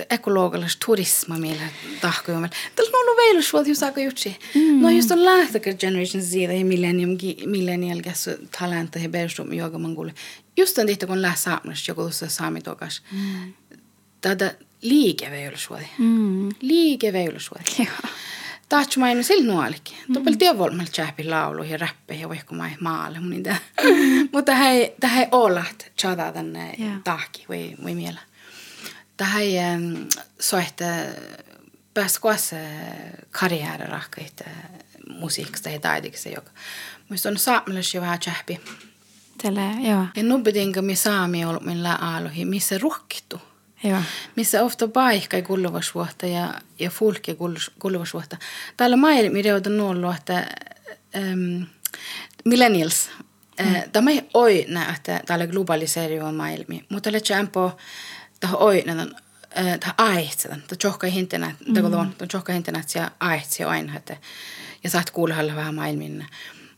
[0.10, 1.64] ekologilais turisma meillä
[2.02, 2.56] tahkoja meillä.
[2.76, 4.38] Tällä on ollut veilusvuot just aika jutsi.
[4.56, 4.82] Mm.
[4.82, 8.30] No just on lähtäkö Generation Z ja millennium, millennial käs
[8.60, 10.14] talenta ja perustum joka mangule.
[10.58, 13.02] Just on tihti kun lähtee saamassa joku tuossa saamitokas.
[13.12, 13.54] Mm.
[14.22, 15.86] Tätä liikeveilusvuoti.
[15.98, 16.50] Mm.
[16.62, 17.76] Liikeveilusvuoti.
[17.84, 18.12] Joo.
[18.70, 19.98] Tahtsumaailma sillä nuolikin.
[19.98, 20.14] Mm-hmm.
[20.14, 20.14] Mm.
[20.14, 23.56] Tupel tievolmal chappi laulu ja räppe ähm, äh, ja vaikka mai maalle mun intä.
[24.32, 27.02] Mutta hei, tähän olaht chada tänne yeah.
[27.04, 28.20] tahki või, või miele.
[29.18, 30.08] Tähän
[30.40, 30.86] soihte
[31.94, 32.52] pääs kuas
[33.32, 34.44] karjääri rahkaita
[35.10, 36.52] musiikista tai taidikista joka.
[37.10, 38.62] Muista on saamelaisia vähän chappi.
[39.42, 40.06] Tällä, joo.
[40.16, 43.42] Ja nubbedinka mi saami ollut millä aaluhi, missä ruhkittu.
[43.90, 44.02] Joo.
[44.36, 47.38] Missä ofta paikka kulluvasvuotta ja, ja fulki
[47.80, 48.38] kulluvasvuotta.
[48.78, 50.48] Täällä maailmi reuta nollu, että
[51.16, 51.66] um,
[52.46, 53.10] millennials.
[53.60, 53.76] Mm.
[53.92, 57.78] Tämä ei oi näitä täällä globaliseerion maailmi, mutta le champo
[58.40, 59.16] tähän oi näitä
[59.56, 60.64] tähän aihtsetan.
[60.68, 64.18] Tämä tjohka hintenä, tämä on tjohka hintenä, että aihtsi aina, että
[64.84, 66.26] ja saat kuulla vähän maailmin.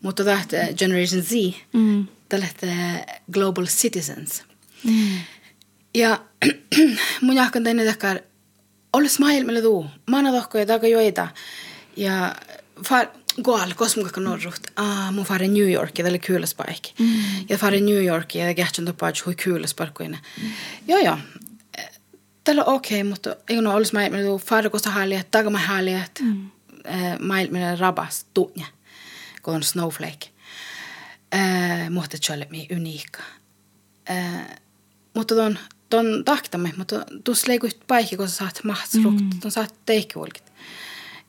[0.01, 0.41] Mutta tämä
[0.77, 1.31] Generation Z,
[1.73, 2.07] mm.
[2.29, 2.47] tällä
[3.31, 4.43] global citizens.
[4.83, 5.19] Mm.
[5.97, 6.19] Ja
[7.25, 8.19] mun jahkan tänne takar,
[8.93, 11.27] olles maailmalla tuu, maana tohkoja taka joita.
[11.95, 12.35] Ja
[12.85, 13.07] far,
[13.43, 14.67] goal, kosmukakka norruht.
[14.75, 16.93] Ah, mun fare New York, ja tälle kyyläs paikki.
[16.99, 17.09] Mm.
[17.49, 20.17] Ja fare New York, ja kähtsän toppaat hui kyyläs parkkuina.
[20.41, 20.51] Mm.
[20.87, 21.17] Joo, joo.
[22.43, 26.11] Tällä on okei, okay, mutta ei ole olisi maailmalla tuu, fare kosta haaliat, takama haaliat.
[26.21, 26.49] Mm.
[27.19, 28.65] Maailmalla rabas, tunne,
[29.41, 30.29] kun on snowflake.
[31.33, 33.19] Äh, mutta se oli uniikka.
[34.09, 34.47] Äh,
[35.13, 39.39] mutta tuon ton tahtamme, mutta tuossa leikuit paikki, kun sä saat mahtsrukt, mm.
[39.39, 40.43] tuon saat teikkivolkit.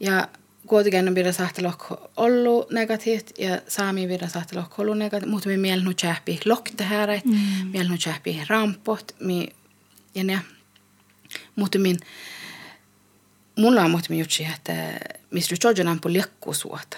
[0.00, 0.28] Ja
[0.66, 5.56] kuitenkin pidä saat lohko ollut negatiivt ja saami pidä saat lohko ollut negatiivt, mutta me
[5.56, 7.38] mielen nu tjäppi lokte här, mm.
[7.72, 9.48] mielen nu tjäppi rampot, mi,
[10.14, 10.40] ja ne.
[11.56, 11.96] Mutta min,
[13.58, 14.98] mulla on mutta jutsi, että
[15.30, 16.96] missä nyt on på lekkusuota.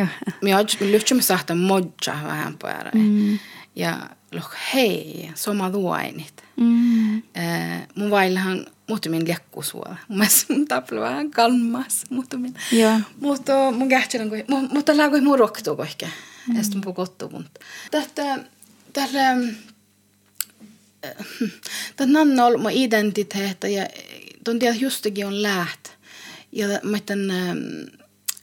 [0.42, 2.90] Mi on lyhtsä sahta modja vähän päällä.
[2.94, 3.38] Mm.
[3.76, 6.44] Ja loh hei, soma duainit.
[6.56, 6.99] Mm.
[7.36, 9.96] Äh, mun vaillahan muutamin lekkusuola.
[10.08, 12.54] Mun mielestä mun taplu vähän kalmas muutamin.
[12.72, 13.00] Joo.
[13.20, 16.10] Mutta mun kähtsälän kuin, mutta lää kuin mun roktuu kohke.
[16.48, 16.56] Mm.
[16.56, 17.60] Ja sitten mun kottu mutta.
[17.90, 18.44] Tästä,
[18.92, 19.36] tällä,
[21.96, 23.86] tätä nanna on mun identiteettä ja
[24.44, 25.88] ton tiedä justakin on läht.
[26.52, 27.30] Ja mä tämän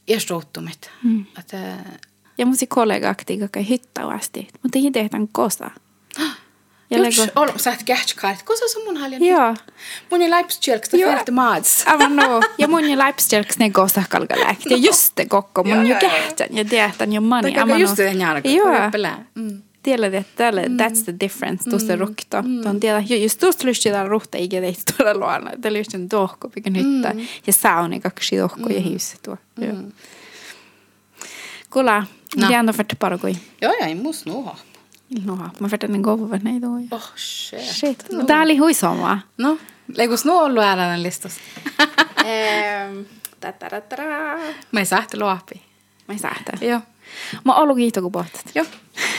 [0.08, 0.92] erstouttumit.
[1.04, 1.26] Mm.
[1.40, 1.78] Että
[2.38, 5.72] ja mun kollega aktiga kai hyttävästi, mutta ei tehdään kosa.
[6.90, 7.32] Ja Juts, lego...
[7.42, 8.44] ol, sä et kähtskaat.
[8.44, 9.24] Kosa sun mun haljan?
[9.24, 9.56] Joo.
[10.12, 11.84] Mun ei läipstjälks, ta färte maats.
[11.88, 12.42] Aivan no.
[12.58, 14.70] Ja mun ei läipstjälks ne kosa kalgalähti.
[14.70, 17.54] Ja just te kokko, mun jo kähtän ja tehtän jo mani.
[17.54, 18.50] Taka just det njärkä.
[18.50, 18.74] Joo.
[19.84, 22.00] Tiedät, että tälle, that's the difference, tuosta mm.
[22.00, 22.44] rukto.
[22.64, 25.52] Tuon tiedä, just tuosta lysti täällä ruhta ikä teistä tuolla luona.
[25.62, 27.16] Tämä lysti on tohko, pikä nyttä.
[27.48, 29.38] Ja sauni kaksi tohko ja hiussa tuo.
[31.70, 32.04] Kuule,
[32.36, 32.48] no.
[32.48, 33.34] Diana för Paraguay.
[33.62, 34.58] Joo, ja ei mus nuha.
[35.26, 35.50] Nuha.
[35.60, 36.68] Mä färtän en gåva för nej då.
[36.92, 37.62] Oh shit.
[37.62, 38.12] Shit.
[38.12, 38.26] No.
[38.26, 39.20] Tää oli huisoma.
[39.38, 39.58] No,
[39.96, 41.40] leikus nu ollut ääränä listas.
[44.72, 45.62] Mä ei sähtä luopi.
[46.08, 46.66] Mä ei sähtä.
[46.66, 46.82] Joo.
[47.46, 48.52] Mä oon ollut kiitoku pohtat.
[48.56, 48.66] Joo.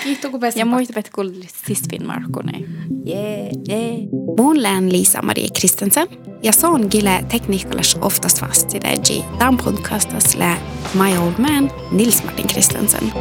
[0.05, 2.59] Kiitoku pestin Ja muista, että kuulit sisvin Markkone.
[3.07, 3.97] Yeah, yeah.
[4.37, 6.09] Mun lään Lisa-Marie Kristensen.
[6.43, 9.25] Ja son gille tekniikalas oftast fast i det.
[9.41, 10.57] Dan podcastas lä
[10.95, 13.13] My Old Man Nils Martin Kristensen.